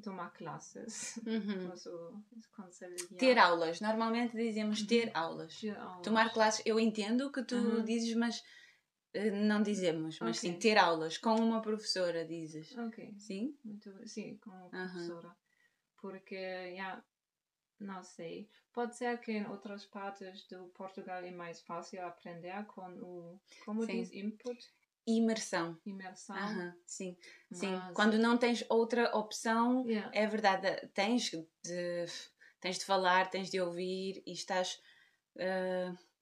tomar 0.00 0.30
classes. 0.34 1.16
Uhum. 1.26 1.68
Posso 1.68 2.22
ter 3.18 3.36
aulas. 3.38 3.80
Normalmente 3.80 4.36
dizemos 4.36 4.82
uhum. 4.82 4.86
ter, 4.86 5.10
aulas. 5.12 5.58
ter 5.58 5.76
aulas. 5.76 6.02
Tomar 6.04 6.32
classes. 6.32 6.62
Eu 6.64 6.78
entendo 6.78 7.26
o 7.26 7.32
que 7.32 7.42
tu 7.42 7.56
uhum. 7.56 7.84
dizes, 7.84 8.14
mas 8.14 8.44
não 9.32 9.62
dizemos. 9.62 10.18
Mas 10.20 10.38
okay. 10.38 10.52
sim, 10.52 10.58
ter 10.58 10.76
aulas 10.78 11.18
com 11.18 11.34
uma 11.36 11.60
professora, 11.62 12.24
dizes. 12.24 12.76
Ok. 12.76 13.14
Sim? 13.18 13.56
Muito, 13.64 14.08
sim, 14.08 14.36
com 14.38 14.50
uma 14.50 14.68
professora. 14.68 15.36
Porque, 15.96 16.36
já, 16.36 16.62
yeah, 16.66 17.04
não 17.80 18.02
sei. 18.02 18.48
Pode 18.72 18.96
ser 18.96 19.18
que 19.20 19.32
em 19.32 19.46
outras 19.46 19.86
partes 19.86 20.46
do 20.48 20.66
Portugal 20.68 21.22
é 21.22 21.30
mais 21.30 21.60
fácil 21.60 22.04
aprender 22.04 22.64
com 22.66 22.82
o, 23.00 23.40
como 23.64 23.86
sim. 23.86 24.02
diz, 24.02 24.12
input. 24.12 24.58
imersão. 25.06 25.78
Imersão. 25.86 26.36
Aham, 26.36 26.74
sim, 26.86 27.16
Mas, 27.50 27.60
sim. 27.60 27.80
Quando 27.94 28.18
não 28.18 28.36
tens 28.36 28.64
outra 28.68 29.16
opção, 29.16 29.86
yeah, 29.86 30.10
é 30.12 30.26
verdade, 30.26 30.88
tens 30.94 31.30
de, 31.30 32.06
tens 32.60 32.78
de 32.78 32.84
falar, 32.84 33.30
tens 33.30 33.50
de 33.50 33.60
ouvir 33.60 34.22
e 34.26 34.32
estás, 34.32 34.80
eh, 35.36 35.92
co- 35.92 36.13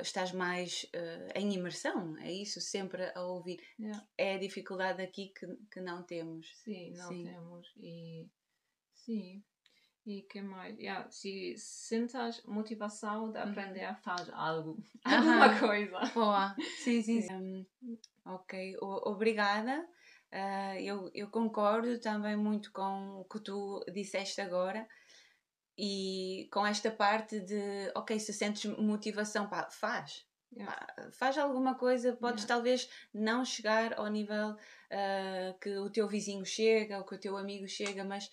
estás 0.00 0.32
mais 0.32 0.86
eh, 0.92 1.32
em 1.36 1.52
imersão, 1.54 2.16
é 2.18 2.30
isso, 2.30 2.60
sempre 2.60 3.10
a 3.14 3.22
ouvir. 3.22 3.60
yeah. 3.78 4.06
É 4.18 4.34
a 4.34 4.38
dificuldade 4.38 5.02
aqui 5.02 5.32
que, 5.34 5.46
que 5.70 5.80
não 5.80 6.02
temos. 6.02 6.46
Sim, 6.56 6.92
não 6.92 7.08
Sim. 7.08 7.22
temos. 7.24 7.72
E 7.76 8.28
sim. 8.92 9.42
E 10.04 10.22
que 10.22 10.42
mais? 10.42 10.76
Yeah, 10.78 11.08
se 11.10 11.54
sentas 11.56 12.42
motivação 12.44 13.30
de 13.30 13.38
aprender 13.38 13.84
a 13.84 13.94
fazer 13.94 14.32
algo, 14.34 14.82
alguma 15.04 15.58
coisa. 15.60 15.98
Boa, 16.12 16.54
sim, 16.78 17.00
sim. 17.02 17.20
sim. 17.22 17.66
Hum, 17.82 17.98
ok, 18.26 18.76
O- 18.82 19.10
obrigada. 19.10 19.86
Ah, 20.32 20.80
eu, 20.80 21.10
eu 21.14 21.30
concordo 21.30 22.00
também 22.00 22.36
muito 22.36 22.72
com 22.72 23.20
o 23.20 23.24
que 23.24 23.38
tu 23.40 23.84
disseste 23.92 24.40
agora 24.40 24.88
e 25.76 26.48
com 26.52 26.66
esta 26.66 26.90
parte 26.90 27.40
de, 27.40 27.90
ok, 27.94 28.18
se 28.20 28.32
sentes 28.32 28.64
motivação, 28.78 29.48
pá, 29.48 29.68
faz. 29.70 30.26
Yeah. 30.54 30.66
Pá, 30.66 30.86
faz 31.12 31.38
alguma 31.38 31.74
coisa, 31.76 32.14
podes 32.16 32.44
Yeah. 32.44 32.46
talvez 32.46 32.88
não 33.12 33.44
chegar 33.44 33.94
ao 33.98 34.06
nível 34.08 34.56
ah, 34.90 35.54
que 35.60 35.76
o 35.78 35.90
teu 35.90 36.06
vizinho 36.08 36.44
chega 36.44 36.98
ou 36.98 37.04
que 37.04 37.14
o 37.14 37.18
teu 37.20 37.36
amigo 37.36 37.66
chega, 37.66 38.04
mas, 38.04 38.30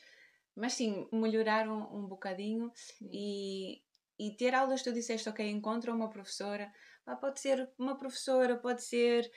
mas 0.56 0.74
sim, 0.74 1.08
melhorar 1.12 1.68
um, 1.68 1.82
um 1.98 2.08
bocadinho 2.08 2.72
Sim. 2.74 3.10
e, 3.12 3.82
e 4.20 4.36
ter 4.36 4.54
aulas, 4.54 4.84
tu 4.84 4.92
disseste, 4.92 5.30
ok, 5.30 5.50
encontra 5.50 5.94
uma 5.94 6.10
professora, 6.10 6.72
pá, 7.06 7.16
pode 7.16 7.40
ser 7.40 7.72
uma 7.78 7.98
professora, 7.98 8.58
pode 8.58 8.84
ser 8.84 9.32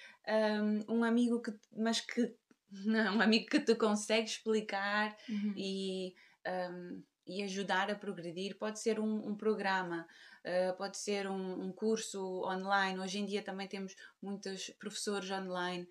um, 0.88 0.96
um 0.98 1.04
amigo 1.04 1.40
que, 1.40 1.52
mas 1.72 2.00
que, 2.00 2.36
não, 2.70 3.16
um 3.18 3.20
amigo 3.20 3.46
que 3.46 3.60
tu 3.60 3.76
consegue 3.76 4.28
explicar 4.28 5.16
Uhum. 5.28 5.54
e, 5.56 6.14
um, 6.46 7.02
e 7.26 7.42
ajudar 7.42 7.90
a 7.90 7.94
progredir, 7.94 8.56
pode 8.58 8.80
ser 8.80 8.98
um, 9.00 9.28
um 9.28 9.34
programa, 9.36 10.06
uh, 10.44 10.76
pode 10.76 10.96
ser 10.98 11.26
um, 11.28 11.66
um 11.66 11.72
curso 11.72 12.42
online, 12.44 12.98
hoje 12.98 13.18
em 13.18 13.26
dia 13.26 13.42
também 13.42 13.68
temos 13.68 13.94
muitos 14.20 14.70
professores 14.78 15.30
online, 15.30 15.88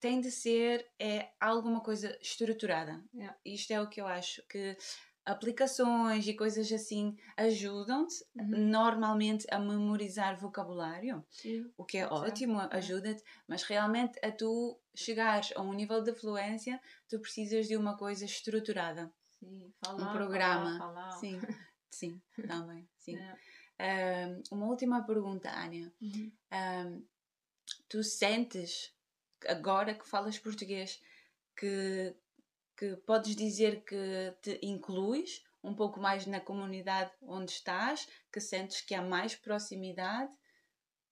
tem 0.00 0.20
de 0.20 0.30
ser 0.30 0.90
é 0.98 1.30
alguma 1.40 1.80
coisa 1.80 2.16
estruturada. 2.20 3.02
Yeah. 3.14 3.36
Isto 3.44 3.72
é 3.72 3.80
o 3.80 3.88
que 3.88 4.00
eu 4.00 4.06
acho 4.06 4.42
que 4.48 4.76
aplicações 5.24 6.26
e 6.26 6.34
coisas 6.34 6.70
assim 6.72 7.16
ajudam-te 7.36 8.24
Uhum. 8.34 8.66
normalmente 8.70 9.46
a 9.50 9.58
memorizar 9.58 10.36
vocabulário, 10.36 11.24
Sim. 11.30 11.70
o 11.76 11.84
que 11.84 11.98
é 11.98 12.00
Exato, 12.02 12.14
ótimo, 12.16 12.60
é. 12.60 12.68
ajuda-te, 12.72 13.22
mas 13.46 13.62
realmente 13.62 14.18
a 14.24 14.32
tu 14.32 14.80
chegares 14.94 15.52
a 15.54 15.62
um 15.62 15.72
nível 15.72 16.02
de 16.02 16.12
fluência, 16.12 16.80
tu 17.08 17.20
precisas 17.20 17.68
de 17.68 17.76
uma 17.76 17.96
coisa 17.96 18.24
estruturada, 18.24 19.12
Sim. 19.42 19.72
Falar, 19.84 20.08
um 20.08 20.12
programa. 20.12 20.78
Falar, 20.78 20.94
falar. 20.94 21.10
Sim, 21.18 21.40
sim, 21.90 22.22
também, 22.46 22.88
sim. 22.96 23.16
Yeah. 23.16 23.38
Ahm, 23.78 24.42
uma 24.52 24.66
última 24.66 25.02
pergunta, 25.04 25.50
Ania. 25.50 25.92
Uhum. 26.00 26.32
Ahm, 26.52 27.02
tu 27.88 28.04
sentes, 28.04 28.94
agora 29.48 29.94
que 29.94 30.06
falas 30.06 30.38
português, 30.38 31.02
que, 31.56 32.14
que 32.76 32.96
podes 32.98 33.34
dizer 33.34 33.82
que 33.82 34.32
te 34.40 34.60
incluis 34.62 35.44
um 35.62 35.74
pouco 35.74 36.00
mais 36.00 36.24
na 36.26 36.40
comunidade 36.40 37.10
onde 37.20 37.50
estás, 37.50 38.08
que 38.32 38.40
sentes 38.40 38.80
que 38.80 38.94
há 38.94 39.02
mais 39.02 39.34
proximidade? 39.34 40.32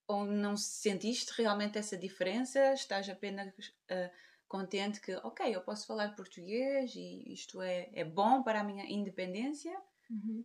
Ou 0.07 0.25
não 0.25 0.57
sentiste 0.57 1.33
realmente 1.37 1.79
essa 1.79 1.97
diferença? 1.97 2.73
Estás 2.75 3.09
apenas 3.09 3.53
ah, 3.89 4.11
contente 4.55 5.01
que, 5.01 5.15
ok, 5.17 5.41
eu 5.57 5.63
posso 5.63 5.87
falar 5.87 6.15
português 6.17 6.95
e 6.97 7.33
isto 7.33 7.63
é, 7.63 7.91
é 7.95 8.05
bom 8.05 8.43
para 8.45 8.61
a 8.61 8.65
minha 8.65 8.85
independência? 8.99 9.75
Uhum. 10.11 10.45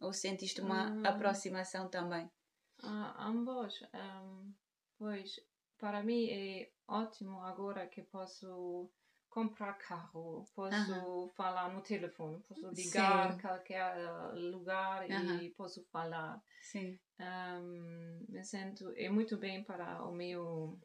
Ou 0.00 0.10
sentiste 0.14 0.62
uma 0.62 0.80
Hum. 0.88 1.04
aproximação 1.04 1.90
também? 1.90 2.30
Ah, 2.82 3.14
ambos. 3.28 3.82
ehm, 3.92 4.54
pois, 4.98 5.40
para 5.78 6.02
mim 6.02 6.28
é 6.30 6.72
ótimo 6.88 7.40
agora 7.42 7.86
que 7.88 8.02
posso 8.02 8.90
comprar 9.28 9.74
carro, 9.74 10.44
posso 10.54 11.28
falar 11.36 11.72
no 11.72 11.82
telefone, 11.82 12.42
posso 12.42 12.70
ligar 12.72 13.36
Sim. 13.36 13.42
qualquer 13.42 13.94
lugar 14.34 15.08
e 15.10 15.50
posso 15.56 15.84
falar. 15.84 16.42
Sim. 16.60 17.00
Ehm, 17.18 18.26
me 18.28 18.44
sinto 18.44 18.92
é 18.96 19.08
muito 19.10 19.38
bem 19.38 19.64
para 19.64 20.04
o 20.06 20.12
meu 20.12 20.80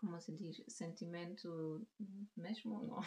como 0.00 0.20
se 0.20 0.32
diz 0.36 0.62
sentimento 0.68 1.86
mesmo 2.36 2.82
não 2.82 3.00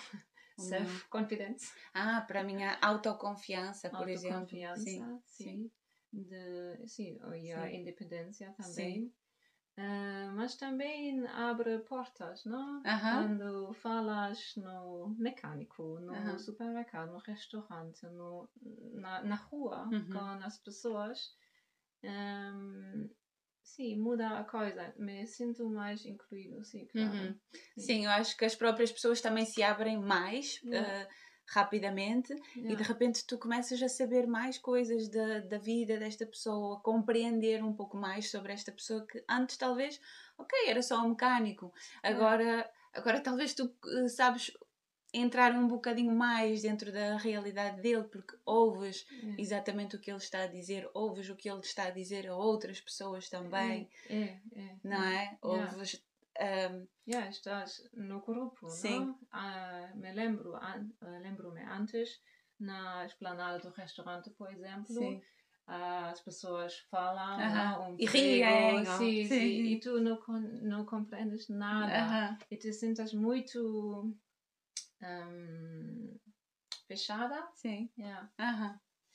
O 0.57 0.61
self 0.69 1.07
confidence 1.09 1.73
Ah, 1.93 2.21
para 2.27 2.41
a 2.41 2.43
minha 2.43 2.77
autoconfiança, 2.81 3.89
por 3.89 4.07
exemplo. 4.07 4.57
autoconfiança 4.57 4.73
Sim, 4.73 5.21
sim, 5.25 5.71
de 6.13 6.77
sim 6.87 7.17
e 7.35 7.51
a 7.51 7.69
Sim. 7.69 7.75
independência 7.79 8.53
também 8.57 9.13
Ah, 9.77 10.31
mas 10.35 10.55
também 10.55 11.25
abre 11.27 11.79
portas 11.79 12.45
não 12.45 12.85
Aham. 12.85 13.09
quando 13.09 13.73
falas 13.73 14.55
no 14.57 15.15
mecânico 15.17 15.99
no 15.99 16.15
Aham. 16.17 16.39
supermercado 16.39 17.11
no 17.11 17.19
restaurante 17.19 18.05
no 18.07 18.49
na, 18.93 19.21
na 19.23 19.35
rua 19.35 19.81
Uhum. 19.91 20.11
com 20.11 20.19
as 20.45 20.57
pessoas 20.57 21.35
Ahm, 22.03 23.09
sim, 23.75 23.97
muda 23.97 24.39
a 24.39 24.43
coisa. 24.43 24.93
Me 24.97 25.25
sinto 25.25 25.69
mais 25.69 26.05
incluído, 26.05 26.63
sim, 26.63 26.85
claro. 26.87 27.11
Uhum. 27.11 27.39
Sim, 27.77 28.05
eu 28.05 28.11
acho 28.11 28.37
que 28.37 28.45
as 28.45 28.55
próprias 28.55 28.91
pessoas 28.91 29.21
também 29.21 29.45
se 29.45 29.63
abrem 29.63 29.97
mais 29.99 30.59
Yeah. 30.63 30.87
eh, 30.87 31.07
rapidamente 31.47 32.33
e 32.55 32.59
Yeah. 32.59 32.75
de 32.75 32.83
repente 32.83 33.25
tu 33.25 33.37
começas 33.37 33.81
a 33.81 33.89
saber 33.89 34.27
mais 34.27 34.57
coisas 34.57 35.09
da, 35.09 35.39
da 35.39 35.57
vida 35.57 35.97
desta 35.97 36.25
pessoa, 36.25 36.77
a 36.77 36.81
compreender 36.81 37.63
um 37.63 37.73
pouco 37.73 37.97
mais 37.97 38.29
sobre 38.29 38.53
esta 38.53 38.71
pessoa 38.71 39.05
que 39.05 39.23
antes 39.29 39.57
talvez, 39.57 39.99
ok, 40.37 40.67
era 40.67 40.81
só 40.81 41.01
um 41.03 41.09
mecânico, 41.09 41.73
agora, 42.03 42.69
agora 42.93 43.19
talvez 43.19 43.53
tu 43.53 43.73
eh, 43.85 44.07
sabes 44.07 44.51
entrar 45.13 45.51
um 45.53 45.67
bocadinho 45.67 46.13
mais 46.15 46.61
dentro 46.61 46.91
da 46.91 47.17
realidade 47.17 47.81
dele 47.81 48.03
porque 48.05 48.37
ouves 48.45 49.05
É. 49.09 49.41
exatamente 49.41 49.95
o 49.95 49.99
que 49.99 50.09
ele 50.11 50.17
está 50.17 50.43
a 50.43 50.47
dizer, 50.47 50.89
ouves 50.93 51.29
o 51.29 51.35
que 51.35 51.49
ele 51.49 51.59
está 51.59 51.85
a 51.85 51.91
dizer 51.91 52.27
a 52.27 52.35
outras 52.35 52.79
pessoas 52.79 53.29
também, 53.29 53.89
É, 54.09 54.39
é. 54.59 54.75
não 54.83 55.03
é? 55.03 55.37
Ouves. 55.41 56.01
ahm, 56.39 56.87
Yeah, 57.07 57.29
estás 57.29 57.83
no 57.93 58.21
grupo, 58.21 58.67
Sim. 58.69 58.99
não? 59.01 59.17
Ah, 59.31 59.91
me 59.95 60.11
lembro, 60.13 60.53
lembro-me 61.01 61.61
antes, 61.61 62.21
na 62.59 63.05
esplanada 63.05 63.59
do 63.59 63.69
restaurante, 63.71 64.29
por 64.29 64.49
exemplo, 64.51 64.93
sim. 64.93 65.21
as 65.67 66.21
pessoas 66.21 66.77
falam 66.91 67.37
Aham. 67.39 67.73
não, 67.73 67.91
um 67.91 67.95
E 67.97 68.05
riem, 68.05 68.85
sim, 68.85 69.25
sim, 69.25 69.63
e 69.73 69.79
tu 69.79 69.99
não, 69.99 70.19
não 70.61 70.85
compreendes 70.85 71.49
nada. 71.49 71.97
Aham. 71.97 72.37
e 72.51 72.55
te 72.57 72.71
sintas 72.71 73.13
muito 73.13 74.13
ahm, 75.01 76.15
fechada. 76.87 77.47
Sim. 77.55 77.89
Yeah. 77.97 78.29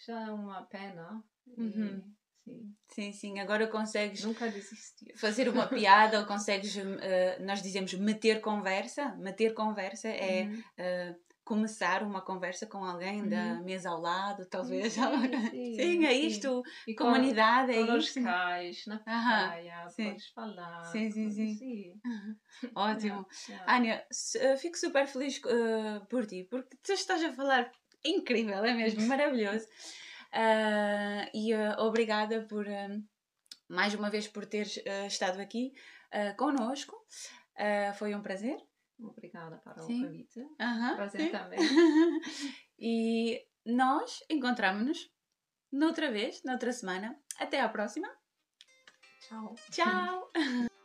É 0.09 0.31
uma 0.31 0.63
pena. 0.67 1.23
e, 1.47 1.61
Uhum. 1.63 2.03
sim. 2.45 2.77
Sim, 2.89 3.13
sim. 3.13 3.39
Agora 3.41 3.67
consegues 3.67 4.23
Nunca 4.25 4.49
desistir. 4.49 5.13
fazer 5.17 5.49
uma 5.49 5.67
piada 5.69 6.21
ou 6.21 6.27
consegues, 6.27 6.77
eh, 6.77 7.39
nós 7.41 7.63
dizemos 7.63 7.93
meter 7.95 8.41
conversa. 8.41 9.15
Meter 9.17 9.53
conversa 9.55 10.09
é 10.09 10.45
Uhum. 10.45 10.63
eh, 10.77 11.17
começar 11.47 12.03
uma 12.03 12.21
conversa 12.21 12.67
com 12.67 12.85
alguém 12.85 13.27
da 13.29 13.55
Uhum. 13.55 13.63
mesa 13.65 13.91
ao 13.91 14.01
lado, 14.01 14.45
talvez. 14.47 14.95
Sim, 14.95 15.01
sim, 15.51 15.75
Sim, 15.77 16.05
é 16.05 16.13
sim. 16.13 16.27
isto. 16.27 16.63
E 16.89 16.95
com- 16.95 17.05
Comunidade, 17.05 17.73
é 17.73 17.87
com 17.87 17.93
os 17.93 18.07
isto. 18.09 18.21
cais, 18.23 18.85
na 18.87 18.99
praia, 18.99 19.89
sim. 19.89 20.11
podes 20.11 20.29
falar. 20.31 20.85
Sim, 20.91 21.11
sim, 21.13 21.31
sim. 21.31 21.55
sim. 21.57 22.01
Ótimo. 22.75 23.27
Ania, 23.67 24.05
eh, 24.41 24.57
fico 24.57 24.77
super 24.77 25.07
feliz 25.07 25.41
eh, 25.47 26.01
por 26.11 26.27
ti, 26.27 26.43
porque 26.51 26.77
tu 26.83 26.93
estás 26.93 27.23
a 27.23 27.33
falar 27.33 27.71
incrível, 28.05 28.65
é 28.65 28.75
mesmo 28.75 29.07
maravilhoso. 29.07 29.67
Ah, 30.33 31.31
e 31.33 31.53
eh, 31.53 31.77
obrigada 31.79 32.43
por 32.43 32.67
eh, 32.67 33.01
mais 33.69 33.95
uma 33.95 34.11
vez 34.11 34.27
por 34.27 34.47
teres 34.47 34.81
eh, 34.85 35.07
estado 35.07 35.41
aqui 35.41 35.73
uh, 36.13 36.37
connosco. 36.37 36.97
Foi 37.99 38.15
um 38.15 38.21
prazer. 38.21 38.59
Obrigada 38.99 39.59
para 39.59 39.83
Sim. 39.83 40.03
o 40.03 40.07
convite. 40.07 40.41
Aham, 40.61 40.97
Prazer 40.97 41.21
sim. 41.23 41.31
também. 41.31 41.59
e 42.79 43.47
nós 43.65 44.21
encontramos-nos 44.31 45.11
noutra 45.71 46.11
vez, 46.11 46.43
noutra 46.45 46.73
semana. 46.73 47.19
Até 47.39 47.61
à 47.61 47.69
próxima. 47.69 48.09
Tchau. 49.21 49.55
Tchau! 49.71 50.33